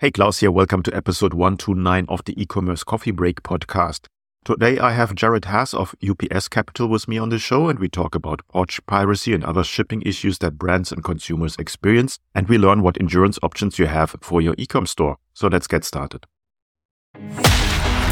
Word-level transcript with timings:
Hey, 0.00 0.12
Klaus 0.12 0.38
here. 0.38 0.52
Welcome 0.52 0.84
to 0.84 0.94
episode 0.94 1.34
129 1.34 2.06
of 2.08 2.22
the 2.24 2.40
e-commerce 2.40 2.84
coffee 2.84 3.10
break 3.10 3.42
podcast. 3.42 4.06
Today 4.44 4.78
I 4.78 4.92
have 4.92 5.12
Jared 5.16 5.46
Haas 5.46 5.74
of 5.74 5.96
UPS 6.08 6.46
Capital 6.46 6.86
with 6.86 7.08
me 7.08 7.18
on 7.18 7.30
the 7.30 7.38
show 7.40 7.68
and 7.68 7.80
we 7.80 7.88
talk 7.88 8.14
about 8.14 8.46
porch 8.46 8.80
piracy 8.86 9.34
and 9.34 9.42
other 9.42 9.64
shipping 9.64 10.00
issues 10.02 10.38
that 10.38 10.56
brands 10.56 10.92
and 10.92 11.02
consumers 11.02 11.56
experience 11.56 12.20
and 12.32 12.48
we 12.48 12.58
learn 12.58 12.80
what 12.80 12.96
insurance 12.96 13.40
options 13.42 13.80
you 13.80 13.86
have 13.86 14.14
for 14.20 14.40
your 14.40 14.54
e-com 14.56 14.86
store. 14.86 15.16
So 15.34 15.48
let's 15.48 15.66
get 15.66 15.82
started. 15.82 16.26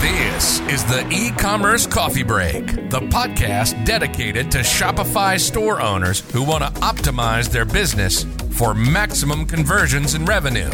This 0.00 0.58
is 0.62 0.84
the 0.86 1.08
e 1.12 1.30
commerce 1.38 1.86
coffee 1.86 2.24
break, 2.24 2.66
the 2.90 3.00
podcast 3.10 3.84
dedicated 3.84 4.50
to 4.50 4.58
Shopify 4.58 5.38
store 5.38 5.80
owners 5.80 6.28
who 6.32 6.42
want 6.42 6.64
to 6.64 6.80
optimize 6.80 7.48
their 7.48 7.64
business 7.64 8.24
for 8.50 8.74
maximum 8.74 9.46
conversions 9.46 10.14
and 10.14 10.26
revenue. 10.26 10.70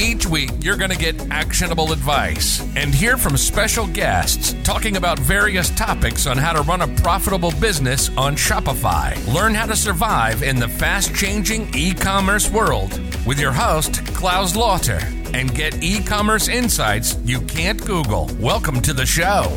Each 0.00 0.26
week, 0.26 0.50
you're 0.60 0.78
going 0.78 0.90
to 0.90 0.96
get 0.96 1.30
actionable 1.30 1.92
advice 1.92 2.62
and 2.74 2.94
hear 2.94 3.18
from 3.18 3.36
special 3.36 3.86
guests 3.86 4.54
talking 4.64 4.96
about 4.96 5.18
various 5.18 5.68
topics 5.68 6.26
on 6.26 6.38
how 6.38 6.54
to 6.54 6.62
run 6.62 6.80
a 6.80 6.88
profitable 7.02 7.52
business 7.60 8.08
on 8.16 8.34
Shopify. 8.34 9.14
Learn 9.30 9.52
how 9.52 9.66
to 9.66 9.76
survive 9.76 10.42
in 10.42 10.56
the 10.56 10.68
fast 10.68 11.14
changing 11.14 11.68
e 11.74 11.92
commerce 11.92 12.50
world 12.50 12.98
with 13.26 13.38
your 13.38 13.52
host, 13.52 14.02
Klaus 14.14 14.56
Lauter, 14.56 15.00
and 15.34 15.54
get 15.54 15.84
e 15.84 16.02
commerce 16.02 16.48
insights 16.48 17.18
you 17.22 17.42
can't 17.42 17.84
Google. 17.84 18.30
Welcome 18.40 18.80
to 18.80 18.94
the 18.94 19.04
show. 19.04 19.54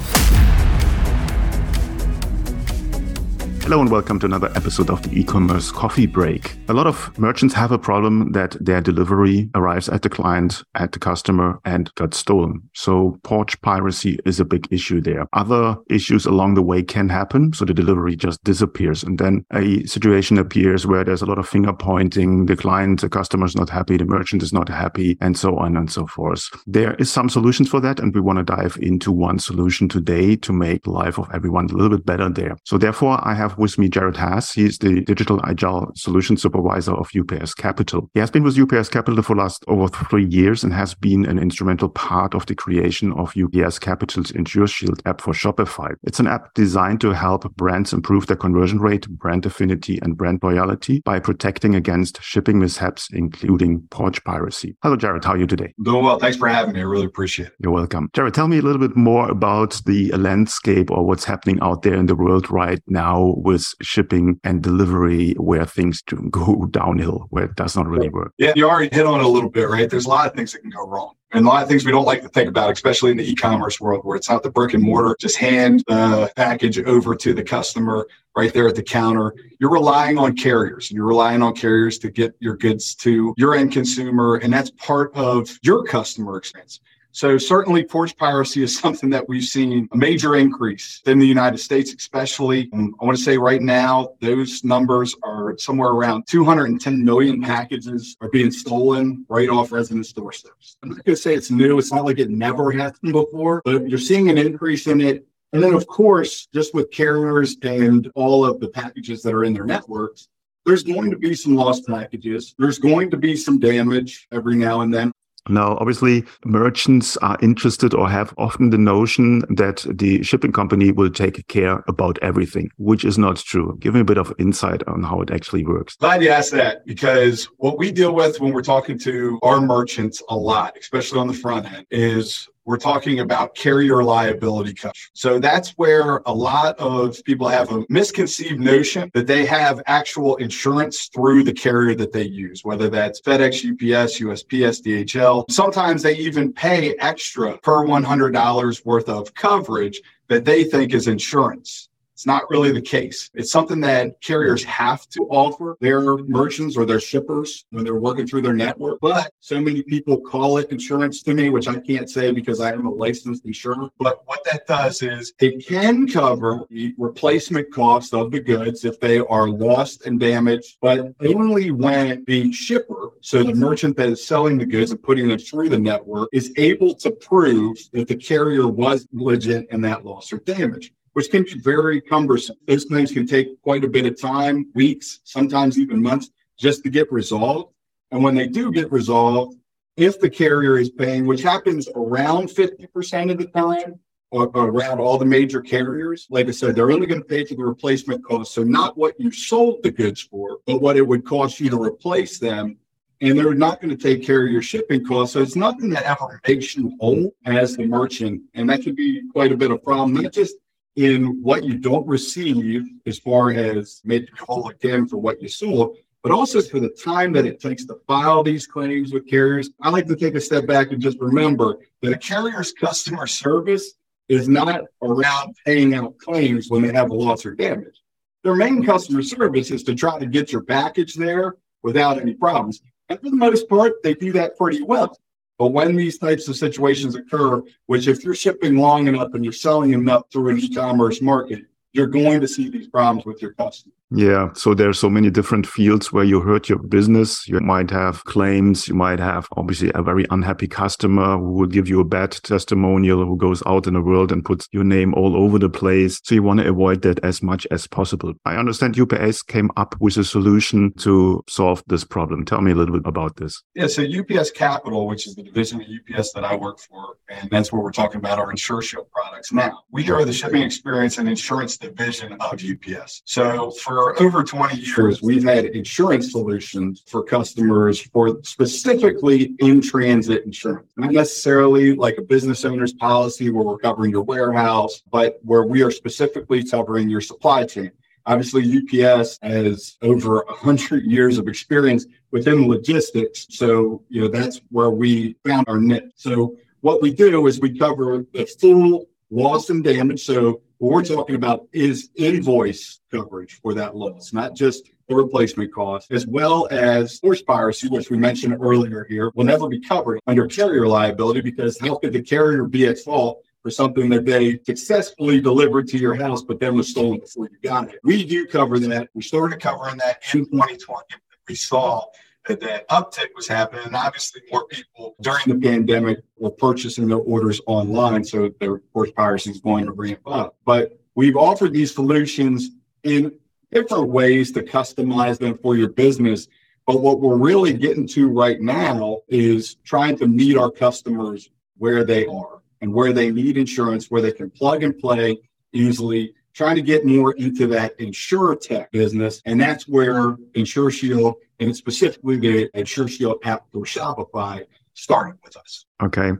Hello 3.63 3.79
and 3.79 3.89
welcome 3.89 4.19
to 4.19 4.25
another 4.25 4.51
episode 4.55 4.89
of 4.89 5.01
the 5.03 5.17
e-commerce 5.17 5.71
coffee 5.71 6.05
break. 6.05 6.57
A 6.67 6.73
lot 6.73 6.85
of 6.85 7.17
merchants 7.17 7.53
have 7.53 7.71
a 7.71 7.79
problem 7.79 8.33
that 8.33 8.57
their 8.59 8.81
delivery 8.81 9.49
arrives 9.55 9.87
at 9.87 10.01
the 10.01 10.09
client, 10.09 10.63
at 10.75 10.91
the 10.91 10.99
customer 10.99 11.61
and 11.63 11.89
got 11.95 12.13
stolen. 12.13 12.61
So 12.73 13.17
porch 13.23 13.59
piracy 13.61 14.19
is 14.25 14.41
a 14.41 14.45
big 14.45 14.67
issue 14.69 14.99
there. 14.99 15.27
Other 15.31 15.77
issues 15.89 16.25
along 16.25 16.55
the 16.55 16.61
way 16.61 16.83
can 16.83 17.07
happen. 17.07 17.53
So 17.53 17.63
the 17.63 17.73
delivery 17.73 18.17
just 18.17 18.43
disappears 18.43 19.01
and 19.01 19.17
then 19.17 19.45
a 19.53 19.85
situation 19.85 20.37
appears 20.37 20.85
where 20.85 21.05
there's 21.05 21.21
a 21.21 21.25
lot 21.25 21.39
of 21.39 21.47
finger 21.47 21.71
pointing. 21.71 22.47
The 22.47 22.57
client, 22.57 22.99
the 22.99 23.07
customer 23.07 23.45
is 23.45 23.55
not 23.55 23.69
happy. 23.69 23.95
The 23.95 24.03
merchant 24.03 24.43
is 24.43 24.51
not 24.51 24.67
happy 24.67 25.17
and 25.21 25.37
so 25.37 25.55
on 25.57 25.77
and 25.77 25.89
so 25.89 26.05
forth. 26.05 26.49
There 26.67 26.95
is 26.95 27.09
some 27.09 27.29
solutions 27.29 27.69
for 27.69 27.79
that. 27.79 28.01
And 28.01 28.13
we 28.13 28.19
want 28.19 28.39
to 28.39 28.43
dive 28.43 28.77
into 28.81 29.09
one 29.09 29.39
solution 29.39 29.87
today 29.87 30.35
to 30.35 30.51
make 30.51 30.85
life 30.85 31.17
of 31.17 31.29
everyone 31.33 31.69
a 31.69 31.73
little 31.73 31.97
bit 31.97 32.05
better 32.05 32.29
there. 32.29 32.57
So 32.65 32.77
therefore 32.77 33.25
I 33.25 33.33
have 33.33 33.52
have 33.53 33.59
with 33.59 33.77
me 33.77 33.87
Jared 33.87 34.17
Haas. 34.17 34.51
He's 34.51 34.77
the 34.79 35.01
Digital 35.01 35.39
Agile 35.45 35.91
Solution 35.95 36.37
Supervisor 36.37 36.93
of 36.93 37.09
UPS 37.17 37.53
Capital. 37.53 38.09
He 38.13 38.19
has 38.19 38.31
been 38.31 38.43
with 38.43 38.59
UPS 38.59 38.89
Capital 38.89 39.21
for 39.21 39.35
last 39.35 39.63
over 39.67 39.87
three 39.87 40.25
years 40.25 40.63
and 40.63 40.73
has 40.73 40.93
been 40.95 41.25
an 41.25 41.37
instrumental 41.37 41.89
part 41.89 42.33
of 42.33 42.45
the 42.47 42.55
creation 42.55 43.13
of 43.13 43.33
UPS 43.37 43.79
Capital's 43.79 44.31
Insure 44.31 44.67
Shield 44.67 45.01
app 45.05 45.21
for 45.21 45.33
Shopify. 45.33 45.93
It's 46.03 46.19
an 46.19 46.27
app 46.27 46.53
designed 46.55 47.01
to 47.01 47.11
help 47.11 47.43
brands 47.55 47.93
improve 47.93 48.27
their 48.27 48.37
conversion 48.37 48.79
rate, 48.79 49.07
brand 49.07 49.45
affinity, 49.45 49.99
and 50.01 50.17
brand 50.17 50.39
loyalty 50.41 51.01
by 51.01 51.19
protecting 51.19 51.75
against 51.75 52.21
shipping 52.23 52.59
mishaps, 52.59 53.07
including 53.13 53.81
porch 53.91 54.23
piracy. 54.23 54.75
Hello, 54.81 54.95
Jared. 54.95 55.25
How 55.25 55.33
are 55.33 55.37
you 55.37 55.47
today? 55.47 55.73
Doing 55.83 56.03
well. 56.03 56.17
Thanks 56.17 56.37
for 56.37 56.47
having 56.47 56.73
me. 56.73 56.79
I 56.79 56.83
really 56.83 57.05
appreciate 57.05 57.49
it. 57.49 57.53
You're 57.59 57.71
welcome. 57.71 58.09
Jared, 58.13 58.33
tell 58.33 58.47
me 58.47 58.57
a 58.57 58.61
little 58.61 58.81
bit 58.81 58.95
more 58.97 59.29
about 59.29 59.79
the 59.85 60.11
landscape 60.13 60.89
or 60.89 61.05
what's 61.05 61.23
happening 61.23 61.59
out 61.61 61.83
there 61.83 61.95
in 61.95 62.07
the 62.07 62.15
world 62.15 62.49
right 62.49 62.81
now 62.87 63.35
with 63.43 63.73
shipping 63.81 64.39
and 64.43 64.61
delivery 64.61 65.33
where 65.33 65.65
things 65.65 66.01
do 66.01 66.15
go 66.31 66.65
downhill, 66.67 67.27
where 67.29 67.45
it 67.45 67.55
does 67.55 67.75
not 67.75 67.87
really 67.87 68.09
work. 68.09 68.33
Yeah, 68.37 68.53
you 68.55 68.69
already 68.69 68.93
hit 68.95 69.05
on 69.05 69.19
it 69.19 69.25
a 69.25 69.29
little 69.29 69.49
bit, 69.49 69.69
right? 69.69 69.89
There's 69.89 70.05
a 70.05 70.09
lot 70.09 70.27
of 70.27 70.33
things 70.33 70.53
that 70.53 70.61
can 70.61 70.69
go 70.69 70.87
wrong. 70.87 71.13
And 71.33 71.47
a 71.47 71.49
lot 71.49 71.63
of 71.63 71.69
things 71.69 71.83
we 71.83 71.91
don't 71.91 72.05
like 72.05 72.21
to 72.21 72.29
think 72.29 72.47
about, 72.47 72.71
especially 72.71 73.09
in 73.09 73.17
the 73.17 73.27
e-commerce 73.27 73.81
world 73.81 74.01
where 74.05 74.15
it's 74.15 74.29
not 74.29 74.43
the 74.43 74.51
brick 74.51 74.75
and 74.75 74.83
mortar, 74.83 75.15
just 75.19 75.35
hand 75.35 75.83
the 75.87 76.31
package 76.35 76.77
over 76.79 77.15
to 77.15 77.33
the 77.33 77.41
customer 77.41 78.07
right 78.35 78.53
there 78.53 78.67
at 78.67 78.75
the 78.75 78.83
counter. 78.83 79.33
You're 79.59 79.71
relying 79.71 80.19
on 80.19 80.35
carriers. 80.35 80.91
and 80.91 80.95
You're 80.95 81.07
relying 81.07 81.41
on 81.41 81.55
carriers 81.55 81.97
to 81.99 82.11
get 82.11 82.35
your 82.39 82.55
goods 82.55 82.93
to 82.97 83.33
your 83.35 83.55
end 83.55 83.71
consumer. 83.71 84.35
And 84.35 84.53
that's 84.53 84.69
part 84.71 85.11
of 85.15 85.57
your 85.63 85.83
customer 85.83 86.37
experience. 86.37 86.79
So 87.13 87.37
certainly 87.37 87.83
porch 87.83 88.17
piracy 88.17 88.63
is 88.63 88.77
something 88.77 89.11
that 89.11 89.29
we've 89.29 89.43
seen 89.43 89.87
a 89.91 89.97
major 89.97 90.35
increase 90.35 90.99
in 91.05 91.19
the 91.19 91.27
United 91.27 91.59
States, 91.59 91.93
especially. 91.93 92.69
And 92.73 92.91
I 92.99 93.05
want 93.05 93.15
to 93.15 93.23
say 93.23 93.37
right 93.37 93.61
now, 93.61 94.15
those 94.19 94.63
numbers 94.63 95.15
are 95.21 95.55
somewhere 95.59 95.89
around 95.89 96.25
210 96.27 97.05
million 97.05 97.39
packages 97.39 98.17
are 98.19 98.29
being 98.29 98.49
stolen 98.49 99.27
right 99.29 99.47
off 99.47 99.71
residents' 99.71 100.11
doorsteps. 100.11 100.77
I'm 100.81 100.89
not 100.89 101.05
going 101.05 101.15
to 101.15 101.21
say 101.21 101.35
it's 101.35 101.51
new. 101.51 101.77
It's 101.77 101.91
not 101.91 102.03
like 102.03 102.17
it 102.17 102.31
never 102.31 102.71
happened 102.71 103.13
before, 103.13 103.61
but 103.63 103.87
you're 103.87 103.99
seeing 103.99 104.31
an 104.31 104.39
increase 104.39 104.87
in 104.87 104.99
it. 104.99 105.23
And 105.53 105.61
then, 105.61 105.75
of 105.75 105.85
course, 105.85 106.47
just 106.51 106.73
with 106.73 106.89
carriers 106.89 107.55
and 107.61 108.11
all 108.15 108.43
of 108.43 108.59
the 108.59 108.69
packages 108.69 109.21
that 109.21 109.35
are 109.35 109.43
in 109.43 109.53
their 109.53 109.65
networks, 109.65 110.29
there's 110.65 110.81
going 110.81 111.11
to 111.11 111.17
be 111.17 111.35
some 111.35 111.55
lost 111.55 111.85
packages. 111.85 112.55
There's 112.57 112.79
going 112.79 113.11
to 113.11 113.17
be 113.17 113.35
some 113.35 113.59
damage 113.59 114.27
every 114.31 114.55
now 114.55 114.81
and 114.81 114.91
then. 114.91 115.12
Now, 115.49 115.77
obviously, 115.79 116.23
merchants 116.45 117.17
are 117.17 117.37
interested 117.41 117.93
or 117.93 118.09
have 118.09 118.33
often 118.37 118.69
the 118.69 118.77
notion 118.77 119.39
that 119.55 119.85
the 119.89 120.23
shipping 120.23 120.51
company 120.51 120.91
will 120.91 121.09
take 121.09 121.45
care 121.47 121.83
about 121.87 122.17
everything, 122.21 122.69
which 122.77 123.03
is 123.03 123.17
not 123.17 123.37
true. 123.37 123.77
Give 123.79 123.93
me 123.93 123.99
a 123.99 124.05
bit 124.05 124.17
of 124.17 124.33
insight 124.39 124.83
on 124.87 125.03
how 125.03 125.21
it 125.21 125.31
actually 125.31 125.65
works. 125.65 125.95
Glad 125.97 126.23
you 126.23 126.29
asked 126.29 126.51
that 126.51 126.85
because 126.85 127.49
what 127.57 127.77
we 127.77 127.91
deal 127.91 128.15
with 128.15 128.39
when 128.39 128.53
we're 128.53 128.61
talking 128.61 128.97
to 128.99 129.39
our 129.43 129.59
merchants 129.59 130.21
a 130.29 130.35
lot, 130.35 130.77
especially 130.79 131.19
on 131.19 131.27
the 131.27 131.33
front 131.33 131.71
end, 131.71 131.85
is 131.91 132.47
we're 132.65 132.77
talking 132.77 133.19
about 133.19 133.55
carrier 133.55 134.03
liability 134.03 134.73
coverage. 134.73 135.11
So 135.13 135.39
that's 135.39 135.71
where 135.71 136.21
a 136.25 136.33
lot 136.33 136.77
of 136.79 137.23
people 137.23 137.47
have 137.47 137.71
a 137.71 137.85
misconceived 137.89 138.59
notion 138.59 139.11
that 139.13 139.27
they 139.27 139.45
have 139.45 139.81
actual 139.85 140.37
insurance 140.37 141.07
through 141.13 141.43
the 141.43 141.53
carrier 141.53 141.95
that 141.95 142.11
they 142.11 142.23
use, 142.23 142.63
whether 142.63 142.89
that's 142.89 143.21
FedEx, 143.21 143.65
UPS, 143.71 144.19
USPS, 144.19 144.81
DHL. 144.81 145.49
Sometimes 145.51 146.01
they 146.01 146.15
even 146.15 146.53
pay 146.53 146.95
extra 146.97 147.57
per 147.59 147.85
$100 147.85 148.85
worth 148.85 149.09
of 149.09 149.33
coverage 149.33 150.01
that 150.29 150.45
they 150.45 150.63
think 150.63 150.93
is 150.93 151.07
insurance. 151.07 151.89
It's 152.23 152.27
not 152.27 152.49
really 152.49 152.71
the 152.71 152.81
case. 152.81 153.29
It's 153.33 153.51
something 153.51 153.81
that 153.81 154.21
carriers 154.21 154.63
have 154.63 155.09
to 155.09 155.27
offer 155.29 155.75
their 155.81 156.15
merchants 156.19 156.77
or 156.77 156.85
their 156.85 157.01
shippers 157.01 157.65
when 157.71 157.83
they're 157.83 157.99
working 157.99 158.25
through 158.25 158.43
their 158.43 158.53
network. 158.53 159.01
But 159.01 159.33
so 159.41 159.59
many 159.59 159.83
people 159.83 160.21
call 160.21 160.57
it 160.57 160.71
insurance 160.71 161.21
to 161.23 161.33
me, 161.33 161.49
which 161.49 161.67
I 161.67 161.81
can't 161.81 162.09
say 162.09 162.31
because 162.31 162.61
I 162.61 162.71
am 162.71 162.85
a 162.85 162.89
licensed 162.89 163.45
insurer. 163.45 163.89
But 163.99 164.25
what 164.25 164.41
that 164.45 164.65
does 164.67 165.01
is 165.01 165.33
it 165.41 165.67
can 165.67 166.07
cover 166.07 166.61
the 166.69 166.95
replacement 166.97 167.73
cost 167.73 168.13
of 168.13 168.31
the 168.31 168.39
goods 168.39 168.85
if 168.85 169.01
they 169.01 169.19
are 169.19 169.49
lost 169.49 170.05
and 170.05 170.17
damaged, 170.17 170.77
but 170.79 171.13
only 171.25 171.71
when 171.71 172.23
the 172.25 172.53
shipper, 172.53 173.09
so 173.19 173.43
the 173.43 173.53
merchant 173.53 173.97
that 173.97 174.07
is 174.07 174.25
selling 174.25 174.57
the 174.57 174.65
goods 174.65 174.91
and 174.91 175.03
putting 175.03 175.27
them 175.27 175.39
through 175.39 175.67
the 175.67 175.77
network, 175.77 176.29
is 176.31 176.53
able 176.55 176.95
to 176.95 177.11
prove 177.11 177.77
that 177.91 178.07
the 178.07 178.15
carrier 178.15 178.69
was 178.69 179.05
legit 179.11 179.67
in 179.71 179.81
that 179.81 180.05
loss 180.05 180.31
or 180.31 180.37
damage 180.37 180.93
which 181.13 181.31
can 181.31 181.43
be 181.43 181.59
very 181.59 182.01
cumbersome. 182.01 182.57
Those 182.67 182.85
claims 182.85 183.11
can 183.11 183.25
take 183.25 183.61
quite 183.61 183.83
a 183.83 183.87
bit 183.87 184.05
of 184.05 184.19
time, 184.19 184.71
weeks, 184.75 185.19
sometimes 185.23 185.77
even 185.77 186.01
months, 186.01 186.29
just 186.59 186.83
to 186.83 186.89
get 186.89 187.11
resolved. 187.11 187.73
And 188.11 188.23
when 188.23 188.35
they 188.35 188.47
do 188.47 188.71
get 188.71 188.91
resolved, 188.91 189.57
if 189.95 190.19
the 190.19 190.29
carrier 190.29 190.77
is 190.77 190.89
paying, 190.89 191.25
which 191.25 191.41
happens 191.41 191.87
around 191.95 192.49
50% 192.49 193.31
of 193.31 193.37
the 193.37 193.45
time, 193.45 193.99
around 194.33 194.99
all 194.99 195.17
the 195.17 195.25
major 195.25 195.61
carriers. 195.61 196.27
Like 196.29 196.47
I 196.47 196.51
said, 196.51 196.75
they're 196.75 196.91
only 196.91 197.07
going 197.07 197.21
to 197.21 197.27
pay 197.27 197.45
for 197.45 197.55
the 197.55 197.63
replacement 197.63 198.25
cost. 198.25 198.53
So 198.53 198.63
not 198.63 198.97
what 198.97 199.19
you 199.19 199.31
sold 199.31 199.83
the 199.83 199.91
goods 199.91 200.21
for, 200.21 200.59
but 200.65 200.81
what 200.81 200.97
it 200.97 201.07
would 201.07 201.25
cost 201.25 201.59
you 201.59 201.69
to 201.69 201.81
replace 201.81 202.39
them. 202.39 202.77
And 203.21 203.37
they're 203.37 203.53
not 203.53 203.79
going 203.79 203.95
to 203.95 204.01
take 204.01 204.25
care 204.25 204.45
of 204.45 204.51
your 204.51 204.61
shipping 204.61 205.05
costs. 205.05 205.33
So 205.33 205.41
it's 205.41 205.55
nothing 205.55 205.89
that 205.91 206.03
ever 206.03 206.41
makes 206.47 206.75
you 206.75 206.93
whole 206.99 207.33
as 207.45 207.77
the 207.77 207.85
merchant. 207.85 208.41
And 208.53 208.69
that 208.69 208.83
could 208.83 208.95
be 208.95 209.21
quite 209.31 209.51
a 209.51 209.57
bit 209.57 209.71
of 209.71 209.83
problem, 209.83 210.13
not 210.13 210.33
just 210.33 210.55
in 210.95 211.41
what 211.41 211.63
you 211.63 211.77
don't 211.77 212.07
receive 212.07 212.85
as 213.05 213.17
far 213.17 213.51
as 213.51 214.01
maybe 214.03 214.27
call 214.27 214.69
again 214.69 215.07
for 215.07 215.17
what 215.17 215.41
you 215.41 215.47
sold, 215.47 215.97
but 216.21 216.31
also 216.31 216.61
for 216.61 216.79
the 216.79 216.89
time 216.89 217.33
that 217.33 217.45
it 217.45 217.59
takes 217.59 217.85
to 217.85 217.95
file 218.07 218.43
these 218.43 218.67
claims 218.67 219.11
with 219.11 219.27
carriers. 219.27 219.69
I 219.81 219.89
like 219.89 220.07
to 220.07 220.15
take 220.15 220.35
a 220.35 220.41
step 220.41 220.67
back 220.67 220.91
and 220.91 221.01
just 221.01 221.19
remember 221.19 221.79
that 222.01 222.13
a 222.13 222.17
carrier's 222.17 222.71
customer 222.71 223.27
service 223.27 223.93
is 224.29 224.47
not 224.47 224.83
around 225.01 225.55
paying 225.65 225.95
out 225.95 226.17
claims 226.17 226.69
when 226.69 226.81
they 226.81 226.93
have 226.93 227.09
a 227.09 227.13
loss 227.13 227.45
or 227.45 227.55
damage. 227.55 228.01
Their 228.43 228.55
main 228.55 228.83
customer 228.85 229.23
service 229.23 229.71
is 229.71 229.83
to 229.83 229.95
try 229.95 230.19
to 230.19 230.25
get 230.25 230.51
your 230.51 230.63
package 230.63 231.15
there 231.15 231.55
without 231.81 232.19
any 232.19 232.33
problems. 232.33 232.81
And 233.09 233.19
for 233.19 233.29
the 233.29 233.35
most 233.35 233.67
part, 233.67 234.01
they 234.03 234.13
do 234.13 234.31
that 234.33 234.57
pretty 234.57 234.81
well. 234.81 235.17
But 235.63 235.71
when 235.71 235.95
these 235.95 236.17
types 236.17 236.49
of 236.49 236.57
situations 236.57 237.15
occur, 237.15 237.63
which 237.85 238.09
if 238.09 238.25
you're 238.25 238.35
shipping 238.35 238.75
long 238.75 239.07
enough 239.07 239.33
and 239.33 239.45
you're 239.45 239.53
selling 239.53 239.93
enough 239.93 240.23
through 240.29 240.49
an 240.49 240.59
e-commerce 240.59 241.21
market, 241.21 241.63
you're 241.93 242.05
going 242.05 242.41
to 242.41 242.49
see 242.49 242.67
these 242.67 242.89
problems 242.89 243.25
with 243.25 243.41
your 243.41 243.53
customers. 243.53 243.95
Yeah. 244.15 244.49
So 244.53 244.75
there 244.75 244.89
are 244.89 244.93
so 244.93 245.09
many 245.09 245.31
different 245.31 245.65
fields 245.65 246.13
where 246.13 246.23
you 246.23 246.39
hurt 246.39 246.69
your 246.69 246.77
business. 246.77 247.47
You 247.47 247.59
might 247.59 247.89
have 247.89 248.23
claims. 248.25 248.87
You 248.87 248.93
might 248.93 249.19
have 249.19 249.47
obviously 249.57 249.91
a 249.95 250.03
very 250.03 250.25
unhappy 250.29 250.67
customer 250.67 251.37
who 251.37 251.51
will 251.53 251.67
give 251.67 251.89
you 251.89 251.99
a 251.99 252.05
bad 252.05 252.31
testimonial, 252.31 253.25
who 253.25 253.37
goes 253.37 253.63
out 253.65 253.87
in 253.87 253.95
the 253.95 254.01
world 254.01 254.31
and 254.31 254.45
puts 254.45 254.67
your 254.71 254.83
name 254.83 255.15
all 255.15 255.35
over 255.35 255.57
the 255.57 255.69
place. 255.69 256.19
So 256.23 256.35
you 256.35 256.43
want 256.43 256.59
to 256.59 256.69
avoid 256.69 257.01
that 257.01 257.23
as 257.23 257.41
much 257.41 257.65
as 257.71 257.87
possible. 257.87 258.33
I 258.45 258.55
understand 258.55 258.99
UPS 258.99 259.41
came 259.41 259.71
up 259.77 259.95
with 259.99 260.17
a 260.17 260.23
solution 260.23 260.93
to 260.99 261.43
solve 261.49 261.83
this 261.87 262.03
problem. 262.03 262.45
Tell 262.45 262.61
me 262.61 262.71
a 262.71 262.75
little 262.75 262.93
bit 262.93 263.07
about 263.07 263.37
this. 263.37 263.63
Yeah. 263.73 263.87
So 263.87 264.03
UPS 264.03 264.51
Capital, 264.51 265.07
which 265.07 265.25
is 265.25 265.33
the 265.35 265.43
division 265.43 265.81
of 265.81 265.87
UPS 265.87 266.33
that 266.33 266.43
I 266.43 266.55
work 266.55 266.79
for, 266.79 267.17
and 267.29 267.49
that's 267.49 267.73
where 267.73 267.81
we're 267.81 267.91
talking 267.91 268.17
about 268.17 268.37
our 268.37 268.51
InsureShield 268.51 269.09
products 269.09 269.51
now. 269.51 269.83
We 269.91 270.09
are 270.11 270.23
the 270.23 270.33
shipping 270.33 270.61
experience 270.61 271.17
and 271.17 271.27
insurance 271.27 271.77
division 271.77 272.33
of 272.33 272.61
UPS. 272.63 273.23
So 273.25 273.71
for 273.71 274.02
for 274.03 274.21
over 274.21 274.43
20 274.43 274.81
years, 274.81 275.21
we've 275.21 275.43
had 275.43 275.65
insurance 275.65 276.31
solutions 276.31 277.03
for 277.07 277.23
customers 277.23 278.01
for 278.01 278.37
specifically 278.43 279.55
in 279.59 279.79
transit 279.79 280.43
insurance, 280.43 280.91
not 280.97 281.11
necessarily 281.11 281.95
like 281.95 282.17
a 282.17 282.21
business 282.21 282.65
owner's 282.65 282.91
policy 282.91 283.49
where 283.49 283.63
we're 283.63 283.77
covering 283.77 284.11
your 284.11 284.23
warehouse, 284.23 285.01
but 285.09 285.39
where 285.43 285.63
we 285.63 285.81
are 285.83 285.91
specifically 285.91 286.63
covering 286.65 287.09
your 287.09 287.21
supply 287.21 287.63
chain. 287.63 287.91
Obviously, 288.25 288.63
UPS 288.63 289.39
has 289.41 289.97
over 290.01 290.43
100 290.47 291.03
years 291.05 291.37
of 291.37 291.47
experience 291.47 292.05
within 292.31 292.67
logistics. 292.67 293.47
So, 293.51 294.03
you 294.09 294.21
know, 294.21 294.27
that's 294.27 294.59
where 294.69 294.89
we 294.89 295.37
found 295.45 295.67
our 295.69 295.79
niche. 295.79 296.11
So, 296.15 296.57
what 296.81 297.01
we 297.01 297.13
do 297.13 297.47
is 297.47 297.61
we 297.61 297.77
cover 297.77 298.25
the 298.33 298.45
full 298.45 299.07
loss 299.29 299.69
and 299.69 299.81
damage. 299.81 300.25
So, 300.25 300.61
what 300.83 300.95
we're 300.95 301.15
talking 301.15 301.35
about 301.35 301.65
is 301.71 302.09
invoice 302.15 302.99
coverage 303.09 303.61
for 303.61 303.73
that 303.73 303.95
loss, 303.95 304.33
not 304.33 304.53
just 304.53 304.89
the 305.07 305.15
replacement 305.15 305.73
cost, 305.73 306.11
as 306.11 306.27
well 306.27 306.67
as 306.71 307.21
porch 307.21 307.45
piracy, 307.45 307.87
which 307.87 308.09
we 308.09 308.17
mentioned 308.17 308.57
earlier 308.59 309.05
here, 309.05 309.31
will 309.33 309.45
never 309.45 309.69
be 309.69 309.79
covered 309.79 310.19
under 310.27 310.45
carrier 310.45 310.85
liability 310.85 311.39
because 311.39 311.79
how 311.79 311.95
could 311.95 312.11
the 312.11 312.21
carrier 312.21 312.65
be 312.65 312.85
at 312.85 312.99
fault 312.99 313.41
for 313.61 313.71
something 313.71 314.09
that 314.09 314.25
they 314.25 314.59
successfully 314.65 315.39
delivered 315.39 315.87
to 315.87 315.97
your 315.97 316.15
house, 316.15 316.43
but 316.43 316.59
then 316.59 316.75
was 316.75 316.89
stolen 316.89 317.17
before 317.17 317.47
you 317.49 317.57
got 317.63 317.87
it? 317.87 318.01
We 318.03 318.25
do 318.25 318.45
cover 318.45 318.77
that. 318.79 319.07
We 319.13 319.21
started 319.21 319.61
covering 319.61 319.95
that 319.99 320.21
in 320.33 320.43
2020. 320.43 321.01
We 321.47 321.55
saw 321.55 322.03
that 322.47 322.59
that 322.59 322.87
uptick 322.89 323.27
was 323.35 323.47
happening. 323.47 323.85
And 323.85 323.95
obviously, 323.95 324.41
more 324.51 324.65
people 324.67 325.15
during 325.21 325.43
the 325.47 325.55
pandemic 325.55 326.19
were 326.37 326.51
purchasing 326.51 327.07
their 327.07 327.17
orders 327.17 327.61
online. 327.67 328.23
So 328.23 328.51
their 328.59 328.79
piracy 329.15 329.51
is 329.51 329.61
going 329.61 329.85
to 329.85 329.91
ramp 329.91 330.21
up. 330.25 330.55
But 330.65 330.99
we've 331.15 331.37
offered 331.37 331.73
these 331.73 331.93
solutions 331.93 332.71
in 333.03 333.33
different 333.71 334.09
ways 334.09 334.51
to 334.53 334.61
customize 334.61 335.39
them 335.39 335.57
for 335.57 335.75
your 335.75 335.89
business. 335.89 336.47
But 336.85 337.01
what 337.01 337.21
we're 337.21 337.37
really 337.37 337.73
getting 337.73 338.07
to 338.09 338.29
right 338.29 338.59
now 338.59 339.21
is 339.29 339.75
trying 339.85 340.17
to 340.17 340.27
meet 340.27 340.57
our 340.57 340.69
customers 340.69 341.49
where 341.77 342.03
they 342.03 342.25
are 342.25 342.61
and 342.81 342.93
where 342.93 343.13
they 343.13 343.31
need 343.31 343.57
insurance, 343.57 344.11
where 344.11 344.21
they 344.21 344.33
can 344.33 344.49
plug 344.49 344.83
and 344.83 344.97
play 344.99 345.39
easily, 345.71 346.35
trying 346.53 346.75
to 346.75 346.81
get 346.81 347.05
more 347.05 347.33
into 347.33 347.67
that 347.67 347.99
insure 347.99 348.55
tech 348.55 348.91
business. 348.91 349.41
And 349.45 349.59
that's 349.59 349.87
where 349.87 350.33
InsureShield 350.55 351.35
and 351.63 351.75
specifically 351.75 352.37
the 352.37 352.69
InsureShield 352.75 353.39
app 353.45 353.65
for 353.71 353.83
Shopify 353.85 354.65
started 354.93 355.37
with 355.43 355.57
us. 355.57 355.85
Okay. 356.01 356.31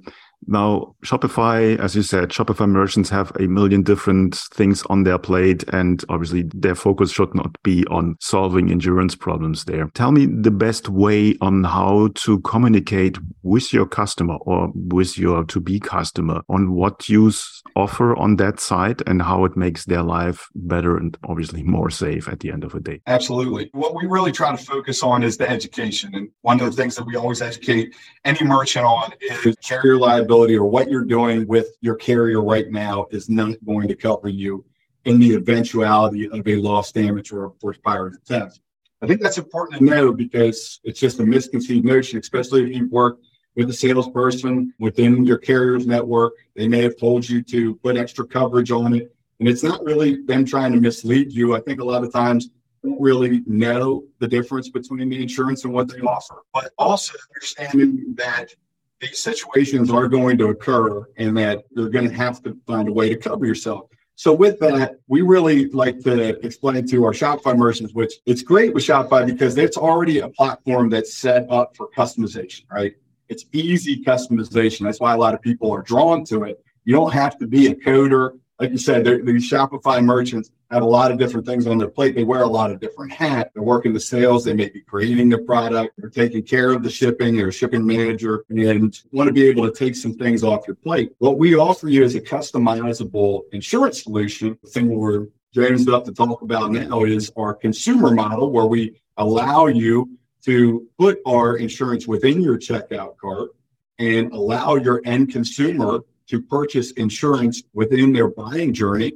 Now, 0.48 0.96
Shopify, 1.04 1.78
as 1.80 1.96
you 1.96 2.02
said, 2.02 2.30
Shopify 2.30 2.70
merchants 2.70 3.10
have 3.10 3.32
a 3.40 3.48
million 3.48 3.84
different 3.84 4.36
things 4.36 4.84
on 4.90 5.04
their 5.04 5.18
plate, 5.18 5.64
and 5.70 6.04
obviously 6.10 6.44
their 6.54 6.76
focus 6.76 7.12
should 7.12 7.34
not 7.34 7.62
be 7.64 7.86
on 7.88 8.16
solving 8.20 8.70
insurance 8.70 9.16
problems 9.16 9.66
there. 9.66 9.90
Tell 9.94 10.12
me 10.12 10.26
the 10.26 10.52
best 10.52 10.90
way 10.90 11.36
on 11.42 11.64
how 11.64 12.10
to 12.16 12.40
communicate 12.42 13.18
with 13.42 13.74
your 13.74 13.86
customer 13.86 14.36
or 14.42 14.72
with 14.74 15.18
your 15.18 15.44
to 15.46 15.60
be 15.60 15.80
customer 15.80 16.42
on 16.50 16.74
what 16.74 17.10
you 17.10 17.32
offer 17.76 18.16
on 18.18 18.36
that 18.38 18.60
side 18.60 19.02
and 19.08 19.22
how 19.22 19.46
it 19.46 19.56
makes 19.56 19.86
their 19.86 20.04
life 20.04 20.48
better 20.56 20.98
and 20.98 21.18
obviously 21.28 21.64
more 21.64 21.90
safe 21.90 22.28
at 22.28 22.40
the 22.42 22.52
end 22.52 22.64
of 22.64 22.74
the 22.74 22.80
day. 22.80 23.02
Absolutely. 23.08 23.70
What 23.74 23.96
we 23.96 24.06
really 24.06 24.32
try 24.32 24.52
to 24.56 24.58
focus 24.58 25.02
on 25.04 25.24
is 25.24 25.38
the 25.38 25.50
education. 25.50 26.14
And 26.14 26.30
one 26.42 26.60
of 26.60 26.66
the 26.66 26.82
things 26.82 26.96
that 26.96 27.06
we 27.06 27.16
always 27.16 27.42
educate 27.42 27.96
any 28.26 28.44
merchant 28.44 28.86
on 28.86 29.14
is 29.22 29.56
carrier 29.62 29.98
liability 29.98 30.33
liability 30.34 30.58
or 30.58 30.66
what 30.66 30.90
you're 30.90 31.06
doing 31.06 31.48
with 31.48 31.68
your 31.82 31.96
carrier 31.96 32.42
right 32.42 32.72
now 32.72 33.06
is 33.12 33.30
not 33.30 33.56
going 33.66 33.88
to 33.88 33.96
cover 33.96 34.28
you 34.28 34.66
in 35.06 35.20
the 35.20 35.36
eventuality 35.36 36.30
of 36.30 36.48
a 36.48 36.56
loss 36.56 36.92
damage 36.92 37.32
or 37.32 37.46
a 37.46 37.52
porch 37.52 37.82
pirate 37.84 38.16
attempt. 38.16 38.60
I 39.02 39.08
think 39.08 39.22
that's 39.22 39.38
important 39.38 39.80
to 39.80 39.86
know 39.86 40.14
because 40.14 40.80
it's 40.84 41.00
just 41.00 41.20
a 41.20 41.26
misconceived 41.26 41.86
notion, 41.86 42.20
especially 42.20 42.64
if 42.64 42.76
you 42.76 42.90
work 42.90 43.20
with 43.56 43.70
a 43.70 43.74
salesperson 43.74 44.74
within 44.80 45.26
your 45.26 45.38
carrier's 45.38 45.86
network. 45.86 46.34
They 46.56 46.68
may 46.68 46.82
have 46.84 46.98
told 46.98 47.28
you 47.28 47.44
to 47.44 47.76
put 47.76 47.98
extra 47.98 48.26
coverage 48.26 48.72
on 48.72 48.96
it. 48.96 49.14
And 49.40 49.50
it's 49.50 49.64
not 49.64 49.84
really 49.84 50.24
them 50.24 50.46
trying 50.46 50.72
to 50.72 50.80
mislead 50.80 51.34
you. 51.34 51.56
I 51.56 51.60
think 51.60 51.82
a 51.82 51.84
lot 51.84 52.04
of 52.04 52.14
times 52.14 52.50
don't 52.82 53.00
really 53.00 53.44
know 53.46 54.06
the 54.20 54.28
difference 54.28 54.70
between 54.70 55.10
the 55.10 55.22
insurance 55.22 55.66
and 55.66 55.74
what 55.74 55.90
they 55.90 56.00
offer. 56.00 56.44
But 56.54 56.72
also 56.78 57.14
understanding 57.36 58.16
that 58.18 58.56
these 59.04 59.20
situations 59.20 59.92
are 59.92 60.08
going 60.08 60.38
to 60.38 60.48
occur 60.48 61.06
and 61.18 61.38
that 61.38 61.64
you're 61.72 61.90
going 61.90 62.08
to 62.08 62.16
have 62.16 62.42
to 62.44 62.58
find 62.66 62.88
a 62.88 62.92
way 62.92 63.10
to 63.10 63.18
cover 63.18 63.46
yourself. 63.46 63.90
So 64.16 64.32
with 64.32 64.60
that, 64.60 65.00
we 65.08 65.22
really 65.22 65.68
like 65.70 66.00
to 66.02 66.46
explain 66.46 66.88
to 66.88 67.04
our 67.04 67.12
Shopify 67.12 67.58
merchants, 67.58 67.94
which 67.94 68.14
it's 68.26 68.42
great 68.42 68.74
with 68.74 68.84
Shopify 68.84 69.26
because 69.26 69.58
it's 69.58 69.76
already 69.76 70.20
a 70.20 70.30
platform 70.30 70.90
that's 70.90 71.16
set 71.16 71.48
up 71.50 71.76
for 71.76 71.90
customization, 71.98 72.64
right? 72.72 72.94
It's 73.28 73.46
easy 73.52 74.04
customization. 74.04 74.82
That's 74.82 75.00
why 75.00 75.14
a 75.14 75.18
lot 75.18 75.34
of 75.34 75.42
people 75.42 75.72
are 75.72 75.82
drawn 75.82 76.24
to 76.26 76.44
it. 76.44 76.64
You 76.86 76.94
don't 76.94 77.12
have 77.12 77.38
to 77.40 77.48
be 77.48 77.68
a 77.68 77.76
coder 77.76 78.38
like 78.60 78.72
you 78.72 78.78
said, 78.78 79.04
these 79.06 79.50
Shopify 79.50 80.04
merchants 80.04 80.52
have 80.70 80.84
a 80.84 80.86
lot 80.86 81.12
of 81.12 81.18
different 81.18 81.46
things 81.46 81.68
on 81.68 81.78
their 81.78 81.88
plate. 81.88 82.16
They 82.16 82.24
wear 82.24 82.44
a 82.44 82.48
lot 82.48 82.72
of 82.72 82.80
different 82.80 83.12
hats. 83.12 83.50
They're 83.54 83.64
working 83.64 83.94
the 83.94 84.00
sales. 84.00 84.44
They 84.44 84.54
may 84.54 84.70
be 84.70 84.82
creating 84.82 85.30
the 85.30 85.40
product. 85.40 85.94
They're 85.98 86.10
taking 86.10 86.44
care 86.44 86.72
of 86.72 86.84
the 86.84 86.90
shipping. 86.90 87.36
They're 87.36 87.48
a 87.48 87.54
shipping 87.54 87.86
manager 87.86 88.46
and 88.50 88.98
want 89.12 89.28
to 89.28 89.34
be 89.34 89.48
able 89.48 89.70
to 89.70 89.76
take 89.76 89.96
some 89.96 90.14
things 90.14 90.44
off 90.44 90.68
your 90.68 90.76
plate. 90.76 91.14
What 91.18 91.38
we 91.38 91.56
offer 91.56 91.90
you 91.90 92.04
is 92.04 92.16
a 92.16 92.22
customizable 92.22 93.42
insurance 93.52 94.04
solution. 94.04 94.58
The 94.64 94.70
thing 94.70 94.90
we're 94.90 95.28
James 95.54 95.88
up 95.88 96.04
to 96.06 96.12
talk 96.12 96.42
about 96.42 96.72
now 96.72 97.04
is 97.04 97.32
our 97.38 97.54
consumer 97.54 98.10
model, 98.10 98.50
where 98.52 98.66
we 98.66 99.00
allow 99.18 99.68
you 99.68 100.18
to 100.46 100.88
put 100.98 101.20
our 101.28 101.58
insurance 101.58 102.08
within 102.08 102.42
your 102.42 102.58
checkout 102.58 103.18
cart 103.18 103.52
and 104.00 104.32
allow 104.32 104.76
your 104.76 105.02
end 105.06 105.32
consumer 105.32 106.00
to 106.28 106.42
purchase 106.42 106.92
insurance 106.92 107.64
within 107.74 108.14
their 108.14 108.28
buying 108.28 108.74
journey, 108.74 109.14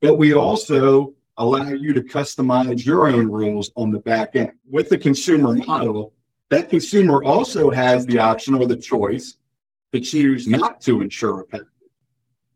but 0.00 0.16
we 0.16 0.34
also 0.34 1.14
allow 1.38 1.68
you 1.68 1.92
to 1.92 2.00
customize 2.00 2.84
your 2.84 3.08
own 3.08 3.26
rules 3.28 3.70
on 3.76 3.90
the 3.90 3.98
back 3.98 4.36
end. 4.36 4.52
With 4.68 4.88
the 4.88 4.98
consumer 4.98 5.54
model, 5.54 6.12
that 6.50 6.70
consumer 6.70 7.22
also 7.24 7.70
has 7.70 8.06
the 8.06 8.18
option 8.18 8.54
or 8.54 8.66
the 8.66 8.76
choice 8.76 9.36
to 9.92 10.00
choose 10.00 10.46
not 10.46 10.80
to 10.82 11.00
insure 11.00 11.40
a 11.40 11.44
pet. 11.44 11.62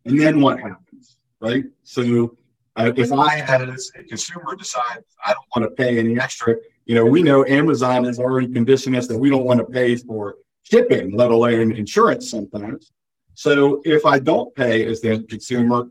And 0.04 0.18
then 0.18 0.40
what 0.40 0.60
happens, 0.60 1.18
right? 1.40 1.64
So 1.82 2.36
uh, 2.76 2.92
if 2.96 3.12
I, 3.12 3.40
as 3.40 3.90
a 3.96 4.04
consumer, 4.04 4.54
decide 4.56 5.02
I 5.24 5.34
don't 5.34 5.46
want 5.54 5.70
to 5.70 5.82
pay 5.82 5.98
any 5.98 6.18
extra, 6.18 6.56
you 6.86 6.94
know, 6.94 7.04
we 7.04 7.22
know 7.22 7.44
Amazon 7.44 8.04
has 8.04 8.18
already 8.18 8.48
conditioned 8.48 8.96
us 8.96 9.06
that 9.08 9.18
we 9.18 9.28
don't 9.28 9.44
want 9.44 9.58
to 9.60 9.66
pay 9.66 9.96
for 9.96 10.36
shipping, 10.62 11.16
let 11.16 11.30
alone 11.30 11.72
insurance 11.72 12.30
sometimes. 12.30 12.92
So 13.40 13.80
if 13.86 14.04
I 14.04 14.18
don't 14.18 14.54
pay 14.54 14.84
as 14.84 15.00
the 15.00 15.22
consumer, 15.22 15.88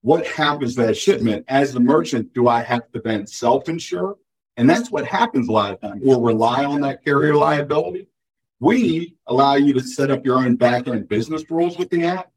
what 0.00 0.26
happens 0.26 0.76
to 0.76 0.86
that 0.86 0.96
shipment? 0.96 1.44
As 1.46 1.74
the 1.74 1.78
merchant, 1.78 2.32
do 2.32 2.48
I 2.48 2.62
have 2.62 2.90
to 2.92 3.02
then 3.04 3.26
self-insure? 3.26 4.16
And 4.56 4.70
that's 4.70 4.90
what 4.90 5.04
happens 5.04 5.48
a 5.48 5.52
lot 5.52 5.74
of 5.74 5.80
times. 5.82 6.00
We'll 6.02 6.22
rely 6.22 6.64
on 6.64 6.80
that 6.80 7.04
carrier 7.04 7.34
liability. 7.34 8.08
We 8.60 9.14
allow 9.26 9.56
you 9.56 9.74
to 9.74 9.80
set 9.80 10.10
up 10.10 10.24
your 10.24 10.38
own 10.38 10.56
back-end 10.56 11.06
business 11.06 11.44
rules 11.50 11.76
with 11.76 11.90
the 11.90 12.06
app 12.06 12.30